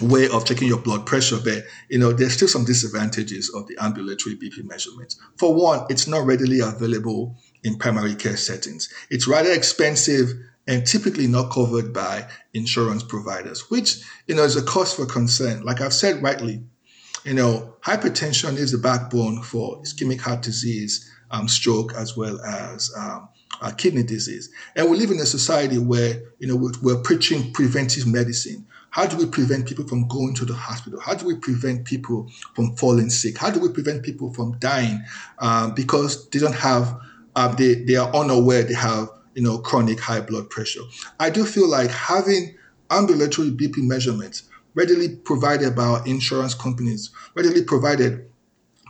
way 0.00 0.28
of 0.28 0.44
checking 0.44 0.68
your 0.68 0.80
blood 0.80 1.06
pressure, 1.06 1.38
but, 1.42 1.64
you 1.88 1.98
know, 1.98 2.12
there's 2.12 2.34
still 2.34 2.48
some 2.48 2.64
disadvantages 2.64 3.50
of 3.54 3.66
the 3.66 3.76
ambulatory 3.80 4.36
BP 4.36 4.64
measurements. 4.64 5.18
For 5.36 5.54
one, 5.54 5.86
it's 5.88 6.06
not 6.06 6.26
readily 6.26 6.60
available 6.60 7.36
in 7.64 7.78
primary 7.78 8.14
care 8.14 8.36
settings. 8.36 8.92
It's 9.10 9.26
rather 9.26 9.50
expensive 9.50 10.32
and 10.66 10.86
typically 10.86 11.26
not 11.26 11.50
covered 11.50 11.92
by 11.92 12.28
insurance 12.52 13.02
providers, 13.02 13.70
which 13.70 13.98
you 14.26 14.34
know 14.34 14.42
is 14.42 14.56
a 14.56 14.62
cause 14.62 14.92
for 14.92 15.06
concern. 15.06 15.62
Like 15.62 15.80
I've 15.80 15.92
said 15.92 16.22
rightly, 16.22 16.62
you 17.24 17.34
know, 17.34 17.76
hypertension 17.82 18.56
is 18.56 18.72
the 18.72 18.78
backbone 18.78 19.42
for 19.42 19.80
ischemic 19.82 20.20
heart 20.20 20.42
disease, 20.42 21.10
um, 21.30 21.48
stroke, 21.48 21.94
as 21.94 22.16
well 22.16 22.40
as 22.40 22.92
um, 22.96 23.28
uh, 23.60 23.70
kidney 23.70 24.02
disease. 24.02 24.50
And 24.74 24.90
we 24.90 24.96
live 24.96 25.10
in 25.10 25.18
a 25.18 25.26
society 25.26 25.78
where 25.78 26.22
you 26.38 26.48
know 26.48 26.70
we're, 26.82 27.02
preaching 27.02 27.52
preventive 27.52 28.06
medicine. 28.06 28.66
How 28.90 29.06
do 29.06 29.16
we 29.16 29.26
prevent 29.26 29.66
people 29.66 29.86
from 29.86 30.08
going 30.08 30.34
to 30.34 30.44
the 30.44 30.54
hospital? 30.54 31.00
How 31.00 31.14
do 31.14 31.26
we 31.26 31.36
prevent 31.36 31.84
people 31.84 32.30
from 32.54 32.74
falling 32.76 33.10
sick? 33.10 33.36
How 33.36 33.50
do 33.50 33.60
we 33.60 33.68
prevent 33.68 34.02
people 34.02 34.32
from 34.32 34.58
dying 34.58 35.02
um, 35.38 35.74
because 35.74 36.28
they 36.30 36.38
don't 36.38 36.54
have, 36.54 36.98
uh, 37.34 37.54
they, 37.54 37.74
they 37.74 37.96
are 37.96 38.10
unaware 38.14 38.62
they 38.62 38.74
have, 38.74 39.10
you 39.34 39.42
know, 39.42 39.58
chronic 39.58 40.00
high 40.00 40.20
blood 40.20 40.48
pressure. 40.48 40.80
I 41.20 41.28
do 41.28 41.44
feel 41.44 41.68
like 41.68 41.90
having 41.90 42.56
ambulatory 42.90 43.50
BP 43.50 43.78
measurements 43.78 44.44
readily 44.74 45.16
provided 45.16 45.76
by 45.76 45.84
our 45.84 46.06
insurance 46.06 46.54
companies, 46.54 47.10
readily 47.34 47.64
provided 47.64 48.30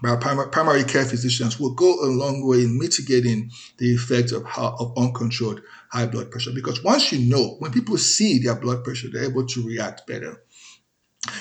by 0.03 0.17
primary, 0.17 0.85
care 0.85 1.05
physicians 1.05 1.59
will 1.59 1.75
go 1.75 1.95
a 2.05 2.07
long 2.07 2.47
way 2.47 2.59
in 2.59 2.79
mitigating 2.79 3.51
the 3.79 3.95
effects 3.95 4.33
of, 4.33 4.45
of 4.57 4.93
uncontrolled 4.97 5.63
high 5.91 6.07
blood 6.07 6.31
pressure. 6.31 6.51
Because 6.55 6.85
once 6.85 7.13
you 7.13 7.31
know, 7.31 7.57
when 7.61 7.73
people 7.73 7.97
see 7.97 8.39
their 8.39 8.55
blood 8.55 8.85
pressure, 8.85 9.09
they're 9.11 9.25
able 9.25 9.47
to 9.47 9.67
react 9.67 10.07
better. 10.07 10.43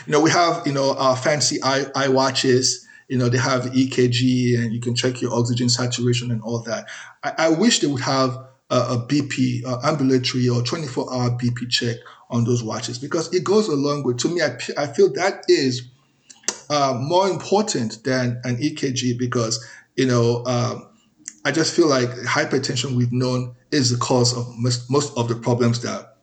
You 0.06 0.14
know, 0.14 0.22
we 0.22 0.32
have, 0.32 0.66
you 0.66 0.74
know, 0.74 0.96
our 0.96 1.18
fancy 1.18 1.62
eye, 1.64 1.86
eye 1.96 2.08
watches, 2.08 2.88
you 3.10 3.18
know, 3.18 3.30
they 3.30 3.38
have 3.38 3.64
EKG 3.64 4.58
and 4.58 4.74
you 4.74 4.80
can 4.80 4.96
check 4.96 5.22
your 5.22 5.34
oxygen 5.34 5.70
saturation 5.70 6.32
and 6.32 6.42
all 6.42 6.62
that. 6.64 6.88
I, 7.24 7.34
I 7.38 7.50
wish 7.50 7.80
they 7.80 7.88
would 7.88 8.02
have 8.02 8.36
a, 8.70 8.76
a 8.78 9.06
BP, 9.08 9.66
uh, 9.66 9.80
ambulatory 9.84 10.48
or 10.50 10.64
24 10.64 11.14
hour 11.14 11.30
BP 11.32 11.70
check 11.70 11.98
on 12.30 12.46
those 12.46 12.64
watches 12.64 12.98
because 12.98 13.32
it 13.34 13.44
goes 13.44 13.68
a 13.68 13.76
long 13.76 14.04
way. 14.04 14.14
To 14.16 14.30
me, 14.30 14.42
I, 14.42 14.58
I 14.78 14.88
feel 14.88 15.14
that 15.14 15.44
is 15.48 15.90
uh, 16.70 16.98
more 17.02 17.28
important 17.28 18.04
than 18.04 18.42
an 18.44 18.58
EKG 18.58 19.18
because, 19.18 19.66
you 19.96 20.06
know, 20.06 20.44
um, 20.46 20.90
I 21.44 21.52
just 21.52 21.76
feel 21.76 21.88
like 21.88 22.10
hypertension 22.10 22.96
we've 22.96 23.12
known 23.12 23.56
is 23.72 23.92
the 23.92 23.98
cause 23.98 24.36
of 24.36 24.48
most, 24.58 24.90
most 24.90 25.16
of 25.18 25.28
the 25.28 25.36
problems 25.36 25.82
that 25.82 26.16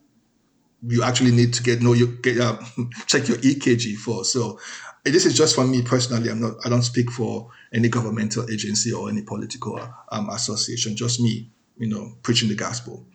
you 0.87 1.03
actually 1.03 1.31
need 1.31 1.55
to 1.55 1.63
get 1.63 1.81
know 1.81 1.93
you 1.93 2.09
get 2.23 2.41
uh, 2.41 2.57
check 3.07 3.29
your 3.29 3.39
EKG 3.39 3.97
for. 3.97 4.25
So 4.25 4.59
this 5.05 5.27
is 5.27 5.37
just 5.37 5.55
for 5.55 5.65
me 5.65 5.83
personally. 5.83 6.31
I'm 6.31 6.41
not. 6.41 6.55
I 6.65 6.69
don't 6.69 6.83
speak 6.83 7.11
for 7.11 7.51
any 7.73 7.89
governmental 7.89 8.51
agency 8.51 8.93
or 8.93 9.09
any 9.09 9.23
political 9.23 9.81
um, 10.11 10.29
association. 10.31 10.97
Just 10.97 11.21
me, 11.21 11.51
you 11.79 11.89
know, 11.89 12.15
preaching 12.23 12.49
the 12.49 12.55
gospel. 12.55 13.07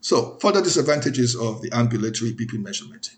So 0.00 0.38
further 0.40 0.62
disadvantages 0.62 1.34
of 1.34 1.60
the 1.60 1.70
ambulatory 1.72 2.32
BP 2.32 2.62
measurement. 2.62 3.10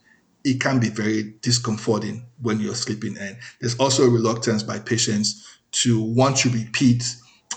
It 0.45 0.61
can 0.61 0.81
be 0.81 0.89
very 0.89 1.35
discomforting 1.43 2.27
when 2.41 2.61
you're 2.61 2.75
sleeping, 2.75 3.17
and 3.19 3.37
there's 3.61 3.77
also 3.77 4.05
a 4.05 4.11
reluctance 4.11 4.63
by 4.63 4.79
patients 4.79 5.47
to 5.73 6.01
want 6.01 6.37
to 6.39 6.51
repeat 6.51 7.05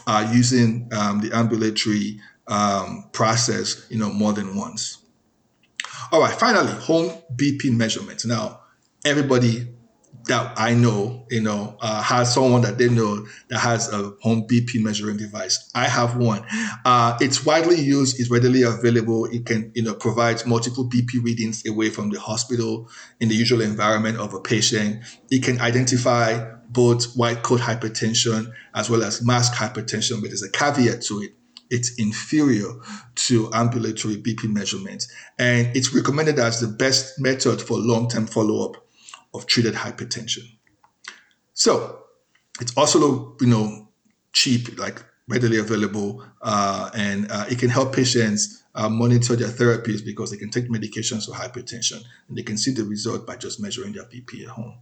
uh, 0.08 0.30
using 0.34 0.90
um, 0.94 1.22
the 1.22 1.36
ambulatory 1.36 2.20
um, 2.48 3.10
process, 3.14 3.86
you 3.90 3.98
know, 3.98 4.12
more 4.12 4.34
than 4.34 4.56
once. 4.56 4.98
All 6.12 6.20
right, 6.20 6.34
finally, 6.34 6.74
home 6.74 7.12
BP 7.36 7.76
measurements. 7.76 8.26
Now, 8.26 8.62
everybody 9.06 9.73
that 10.26 10.54
I 10.58 10.74
know, 10.74 11.26
you 11.30 11.42
know, 11.42 11.78
uh, 11.82 12.02
has 12.02 12.34
someone 12.34 12.62
that 12.62 12.78
they 12.78 12.90
know 12.90 13.26
that 13.50 13.60
has 13.60 13.92
a 13.92 14.14
home 14.22 14.48
BP 14.48 14.82
measuring 14.82 15.18
device. 15.18 15.70
I 15.76 15.88
have 15.88 16.16
one. 16.16 16.46
Uh, 16.86 17.18
it's 17.20 17.46
widely 17.46 17.80
used. 17.80 18.20
It's 18.20 18.30
readily 18.30 18.64
available. 18.64 19.26
It 19.26 19.46
can, 19.46 19.72
you 19.76 19.84
know, 19.84 19.94
provide 19.94 20.46
multiple 20.46 20.90
BP 20.90 21.24
readings 21.24 21.66
away 21.68 21.90
from 21.90 22.10
the 22.10 22.20
hospital 22.20 22.90
in 23.20 23.28
the 23.28 23.36
usual 23.36 23.62
environment 23.62 24.18
of 24.18 24.34
a 24.34 24.40
patient. 24.40 25.04
It 25.30 25.44
can 25.44 25.60
identify 25.60 26.54
both 26.70 27.14
white 27.16 27.44
coat 27.44 27.60
hypertension 27.60 28.52
as 28.74 28.90
well 28.90 29.04
as 29.04 29.22
mask 29.22 29.54
hypertension, 29.54 30.22
but 30.22 30.30
there's 30.30 30.44
a 30.44 30.52
caveat 30.52 31.02
to 31.04 31.22
it. 31.22 31.34
It's 31.70 31.96
inferior 31.98 32.70
to 33.16 33.52
ambulatory 33.54 34.18
BP 34.18 34.54
measurements, 34.54 35.12
and 35.40 35.76
it's 35.76 35.94
recommended 35.94 36.38
as 36.38 36.60
the 36.60 36.68
best 36.68 37.20
method 37.20 37.62
for 37.62 37.78
long-term 37.78 38.28
follow-up 38.28 38.83
of 39.34 39.46
treated 39.48 39.74
hypertension. 39.74 40.44
So 41.54 42.04
it's 42.60 42.76
also, 42.78 43.36
you 43.42 43.48
know, 43.48 43.90
cheap, 44.34 44.78
like 44.78 45.04
readily 45.28 45.60
available, 45.60 46.24
uh, 46.42 46.90
and 46.96 47.32
uh, 47.32 47.46
it 47.50 47.60
can 47.60 47.70
help 47.70 47.96
patients 47.96 48.64
uh, 48.76 48.90
monitor 48.90 49.36
their 49.36 49.48
therapies 49.48 50.04
because 50.04 50.32
they 50.32 50.38
can 50.38 50.50
take 50.50 50.70
medications 50.70 51.26
for 51.26 51.32
hypertension 51.34 52.02
and 52.28 52.38
they 52.38 52.44
can 52.44 52.58
see 52.58 52.72
the 52.72 52.84
result 52.84 53.26
by 53.26 53.36
just 53.36 53.62
measuring 53.62 53.94
their 53.94 54.04
BP 54.06 54.44
at 54.44 54.50
home. 54.50 54.78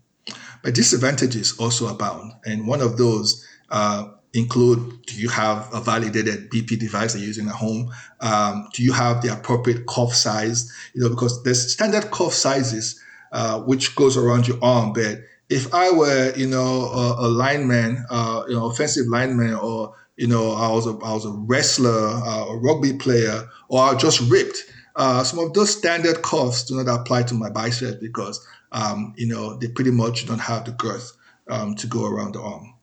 But 0.63 0.75
disadvantages 0.75 1.57
also 1.57 1.87
abound, 1.87 2.33
and 2.45 2.67
one 2.67 2.81
of 2.81 2.97
those 2.97 3.45
uh, 3.69 4.09
include 4.33 5.05
do 5.05 5.15
you 5.19 5.29
have 5.29 5.69
a 5.73 5.81
validated 5.81 6.49
BP 6.49 6.79
device 6.79 7.13
that 7.13 7.19
you're 7.19 7.27
using 7.27 7.47
at 7.47 7.55
home? 7.55 7.91
Um, 8.19 8.67
do 8.73 8.83
you 8.83 8.93
have 8.93 9.21
the 9.21 9.33
appropriate 9.33 9.85
cuff 9.87 10.13
size? 10.13 10.71
You 10.93 11.01
know, 11.01 11.09
because 11.09 11.43
there's 11.43 11.73
standard 11.73 12.11
cuff 12.11 12.33
sizes 12.33 13.01
uh, 13.31 13.59
which 13.61 13.95
goes 13.95 14.17
around 14.17 14.47
your 14.47 14.57
arm. 14.61 14.93
But 14.93 15.19
if 15.49 15.73
I 15.73 15.91
were, 15.91 16.33
you 16.35 16.47
know, 16.47 16.85
a, 16.85 17.27
a 17.27 17.27
lineman, 17.27 18.05
uh, 18.09 18.43
you 18.47 18.55
know, 18.55 18.67
offensive 18.67 19.07
lineman, 19.07 19.53
or 19.53 19.93
you 20.15 20.27
know, 20.27 20.51
I 20.51 20.69
was 20.71 20.85
a, 20.87 20.91
I 21.03 21.13
was 21.13 21.25
a 21.25 21.31
wrestler, 21.31 21.89
uh, 21.91 22.45
a 22.49 22.57
rugby 22.57 22.93
player, 22.93 23.49
or 23.69 23.81
I 23.81 23.95
just 23.95 24.19
ripped. 24.29 24.57
Uh, 24.95 25.23
some 25.23 25.39
of 25.39 25.53
those 25.53 25.75
standard 25.75 26.21
cuffs 26.21 26.65
do 26.65 26.81
not 26.81 27.01
apply 27.01 27.23
to 27.23 27.33
my 27.33 27.49
bicep 27.49 28.01
because, 28.01 28.45
um, 28.71 29.13
you 29.17 29.27
know, 29.27 29.57
they 29.57 29.67
pretty 29.67 29.91
much 29.91 30.27
don't 30.27 30.39
have 30.39 30.65
the 30.65 30.71
girth 30.71 31.11
um, 31.49 31.75
to 31.75 31.87
go 31.87 32.05
around 32.05 32.35
the 32.35 32.41
arm. 32.41 32.73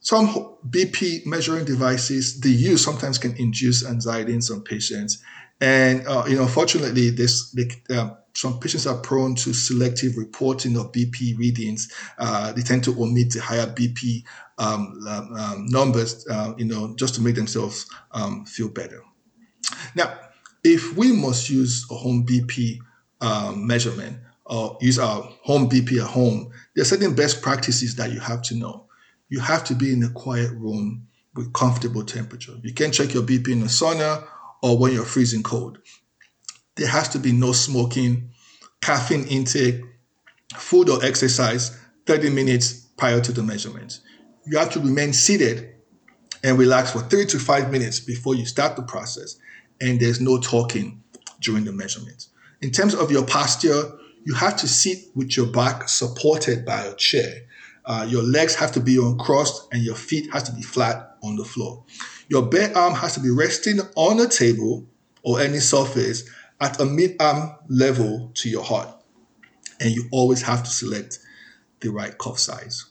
Some 0.00 0.56
BP 0.68 1.26
measuring 1.26 1.64
devices, 1.64 2.40
the 2.40 2.50
use 2.50 2.84
sometimes 2.84 3.18
can 3.18 3.36
induce 3.36 3.86
anxiety 3.86 4.34
in 4.34 4.42
some 4.42 4.62
patients. 4.62 5.22
And, 5.60 6.04
uh, 6.08 6.24
you 6.26 6.34
know, 6.34 6.48
fortunately, 6.48 7.10
this, 7.10 7.56
uh, 7.88 8.10
some 8.34 8.58
patients 8.58 8.86
are 8.86 8.98
prone 8.98 9.34
to 9.36 9.52
selective 9.52 10.16
reporting 10.16 10.76
of 10.76 10.92
BP 10.92 11.36
readings. 11.38 11.92
Uh, 12.18 12.52
they 12.52 12.62
tend 12.62 12.82
to 12.84 13.02
omit 13.02 13.32
the 13.32 13.40
higher 13.40 13.66
BP 13.66 14.24
um, 14.58 14.98
um, 15.08 15.34
um, 15.34 15.66
numbers, 15.66 16.26
uh, 16.30 16.54
you 16.56 16.64
know, 16.64 16.94
just 16.96 17.14
to 17.16 17.20
make 17.20 17.34
themselves 17.34 17.86
um, 18.12 18.44
feel 18.46 18.68
better. 18.68 19.02
Now, 19.94 20.18
if 20.64 20.96
we 20.96 21.12
must 21.12 21.50
use 21.50 21.86
a 21.90 21.94
home 21.94 22.24
BP 22.26 22.78
um, 23.20 23.66
measurement 23.66 24.18
or 24.46 24.78
use 24.80 24.98
our 24.98 25.22
home 25.42 25.68
BP 25.68 26.00
at 26.00 26.08
home, 26.08 26.50
there 26.74 26.82
are 26.82 26.86
certain 26.86 27.14
best 27.14 27.42
practices 27.42 27.96
that 27.96 28.12
you 28.12 28.20
have 28.20 28.42
to 28.42 28.54
know. 28.54 28.86
You 29.28 29.40
have 29.40 29.64
to 29.64 29.74
be 29.74 29.92
in 29.92 30.02
a 30.04 30.10
quiet 30.10 30.52
room 30.52 31.06
with 31.34 31.52
comfortable 31.52 32.04
temperature. 32.04 32.52
You 32.62 32.72
can't 32.72 32.92
check 32.92 33.14
your 33.14 33.22
BP 33.22 33.48
in 33.48 33.60
the 33.60 33.66
sauna 33.66 34.26
or 34.62 34.78
when 34.78 34.92
you're 34.92 35.04
freezing 35.04 35.42
cold 35.42 35.78
there 36.82 36.90
has 36.90 37.08
to 37.10 37.18
be 37.20 37.30
no 37.30 37.52
smoking, 37.52 38.28
caffeine 38.80 39.24
intake, 39.28 39.80
food 40.56 40.88
or 40.88 41.02
exercise 41.04 41.78
30 42.06 42.30
minutes 42.30 42.72
prior 42.96 43.20
to 43.20 43.30
the 43.30 43.40
measurement. 43.40 44.00
You 44.46 44.58
have 44.58 44.70
to 44.72 44.80
remain 44.80 45.12
seated 45.12 45.76
and 46.42 46.58
relax 46.58 46.90
for 46.90 46.98
three 47.02 47.24
to 47.26 47.38
five 47.38 47.70
minutes 47.70 48.00
before 48.00 48.34
you 48.34 48.46
start 48.46 48.74
the 48.74 48.82
process, 48.82 49.36
and 49.80 50.00
there's 50.00 50.20
no 50.20 50.38
talking 50.38 51.04
during 51.40 51.64
the 51.64 51.70
measurement. 51.70 52.26
In 52.62 52.72
terms 52.72 52.96
of 52.96 53.12
your 53.12 53.24
posture, 53.24 53.92
you 54.24 54.34
have 54.34 54.56
to 54.56 54.66
sit 54.66 54.98
with 55.14 55.36
your 55.36 55.46
back 55.46 55.88
supported 55.88 56.64
by 56.64 56.82
a 56.82 56.96
chair. 56.96 57.42
Uh, 57.84 58.08
your 58.10 58.24
legs 58.24 58.56
have 58.56 58.72
to 58.72 58.80
be 58.80 58.96
uncrossed 58.96 59.68
and 59.72 59.84
your 59.84 59.94
feet 59.94 60.32
has 60.32 60.42
to 60.44 60.52
be 60.52 60.62
flat 60.62 61.16
on 61.22 61.36
the 61.36 61.44
floor. 61.44 61.84
Your 62.26 62.42
bare 62.42 62.76
arm 62.76 62.94
has 62.94 63.14
to 63.14 63.20
be 63.20 63.30
resting 63.30 63.78
on 63.94 64.18
a 64.18 64.26
table 64.26 64.88
or 65.22 65.40
any 65.40 65.58
surface 65.58 66.28
at 66.62 66.80
a 66.80 66.84
mid-arm 66.86 67.54
level 67.68 68.30
to 68.34 68.48
your 68.48 68.62
heart. 68.62 68.88
And 69.80 69.90
you 69.90 70.04
always 70.12 70.40
have 70.42 70.62
to 70.62 70.70
select 70.70 71.18
the 71.80 71.90
right 71.90 72.16
cuff 72.16 72.38
size. 72.38 72.86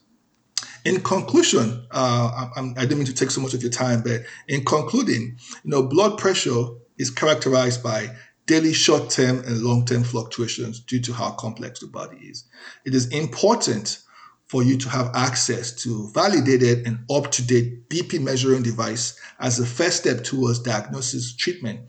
In 0.84 1.00
conclusion, 1.02 1.88
uh, 1.90 2.50
I, 2.56 2.60
I 2.60 2.82
didn't 2.82 2.98
mean 2.98 3.08
to 3.08 3.14
take 3.14 3.32
so 3.32 3.40
much 3.40 3.54
of 3.54 3.62
your 3.62 3.72
time, 3.72 4.02
but 4.02 4.24
in 4.48 4.66
concluding, 4.66 5.38
you 5.64 5.72
know, 5.72 5.84
blood 5.84 6.18
pressure 6.18 6.66
is 6.98 7.10
characterized 7.10 7.82
by 7.82 8.10
daily 8.46 8.74
short-term 8.74 9.40
and 9.40 9.62
long-term 9.62 10.04
fluctuations 10.04 10.82
due 10.82 11.00
to 11.00 11.14
how 11.14 11.32
complex 11.32 11.80
the 11.80 11.88
body 11.88 12.18
is. 12.18 12.44
It 12.86 12.94
is 12.94 13.08
important 13.08 14.00
for 14.48 14.64
you 14.64 14.78
to 14.80 14.90
have 14.90 15.12
access 15.14 15.72
to 15.84 16.12
validated 16.14 16.86
and 16.86 17.06
up-to-date 17.10 17.88
BP 17.88 18.22
measuring 18.22 18.64
device 18.64 19.18
as 19.40 19.60
a 19.60 19.66
first 19.66 19.98
step 20.02 20.26
towards 20.26 20.60
diagnosis, 20.60 21.34
treatment, 21.34 21.80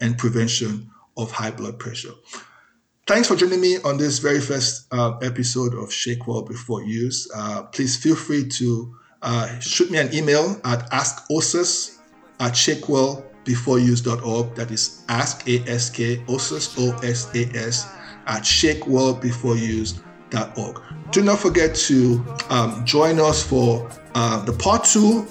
and 0.00 0.18
prevention 0.18 0.90
of 1.20 1.30
high 1.30 1.50
blood 1.50 1.78
pressure. 1.78 2.14
Thanks 3.06 3.28
for 3.28 3.36
joining 3.36 3.60
me 3.60 3.76
on 3.84 3.98
this 3.98 4.20
very 4.20 4.40
first 4.40 4.86
uh, 4.92 5.18
episode 5.18 5.74
of 5.74 5.92
Shake 5.92 6.26
Well 6.26 6.40
Before 6.42 6.82
Use. 6.82 7.30
Uh, 7.34 7.64
please 7.64 7.96
feel 7.96 8.14
free 8.14 8.48
to 8.48 8.94
uh, 9.22 9.58
shoot 9.58 9.90
me 9.90 9.98
an 9.98 10.14
email 10.14 10.60
at 10.64 10.88
askosus 10.90 11.98
at 12.38 12.52
shakewellbeforeuse.org. 12.52 14.54
That 14.54 14.70
is 14.70 15.02
ask, 15.08 15.48
A-S-K, 15.48 16.18
osus, 16.28 16.78
O-S-A-S, 16.78 17.88
at 18.26 18.42
shakewellbeforeuse.org. 18.42 20.82
Do 21.10 21.22
not 21.22 21.40
forget 21.40 21.74
to 21.74 22.24
um, 22.48 22.84
join 22.86 23.18
us 23.18 23.42
for 23.42 23.90
uh, 24.14 24.44
the 24.44 24.52
part 24.52 24.84
two 24.84 25.26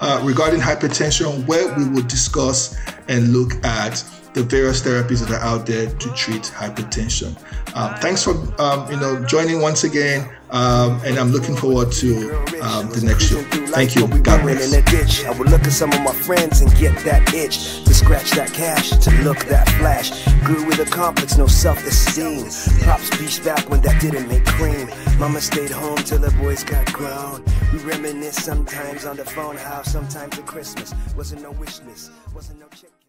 uh, 0.00 0.22
regarding 0.24 0.60
hypertension, 0.60 1.44
where 1.46 1.76
we 1.76 1.88
will 1.88 2.06
discuss 2.06 2.76
and 3.08 3.32
look 3.32 3.52
at 3.64 4.04
the 4.36 4.42
various 4.42 4.82
therapies 4.82 5.26
that 5.26 5.30
are 5.30 5.42
out 5.42 5.64
there 5.64 5.86
to 5.86 6.12
treat 6.12 6.42
hypertension. 6.42 7.34
Um, 7.74 7.94
thanks 7.96 8.22
for 8.22 8.32
um, 8.60 8.88
you 8.90 9.00
know 9.00 9.24
joining 9.24 9.62
once 9.62 9.84
again, 9.84 10.28
um, 10.50 11.00
and 11.06 11.18
I'm 11.18 11.32
looking 11.32 11.56
forward 11.56 11.90
to 11.92 12.36
um, 12.60 12.90
the 12.90 13.02
next 13.02 13.24
show. 13.24 13.40
Thank 13.72 13.96
you. 13.96 14.06
God 14.06 14.42
bless. 14.42 14.72
In 14.72 14.78
a 14.78 14.84
ditch. 14.84 15.24
I 15.24 15.30
would 15.30 15.48
look 15.48 15.62
at 15.62 15.72
some 15.72 15.90
of 15.90 16.02
my 16.02 16.12
friends 16.12 16.60
and 16.60 16.70
get 16.76 16.94
that 17.04 17.32
itch 17.32 17.82
to 17.84 17.94
scratch 17.94 18.32
that 18.32 18.52
cash, 18.52 18.90
to 18.90 19.10
look 19.22 19.38
that 19.46 19.68
flash. 19.80 20.26
Grew 20.44 20.66
with 20.66 20.80
a 20.80 20.90
complex, 20.90 21.38
no 21.38 21.46
self-esteem. 21.46 22.44
Beach 23.18 23.42
back 23.42 23.70
when 23.70 23.80
that 23.80 24.00
didn't 24.02 24.28
make 24.28 24.44
cream. 24.44 24.88
Mama 25.18 25.40
stayed 25.40 25.70
home 25.70 25.96
till 25.96 26.18
the 26.18 26.30
boys 26.32 26.62
got 26.62 26.92
grown. 26.92 27.42
We 27.72 27.78
reminisce 27.78 28.44
sometimes 28.44 29.06
on 29.06 29.16
the 29.16 29.24
phone 29.24 29.56
how 29.56 29.82
sometimes 29.82 30.38
at 30.38 30.44
Christmas 30.44 30.94
wasn't 31.16 31.42
no 31.42 31.52
wish 31.52 31.80
list, 31.82 32.12
wasn't 32.34 32.60
no. 32.60 32.66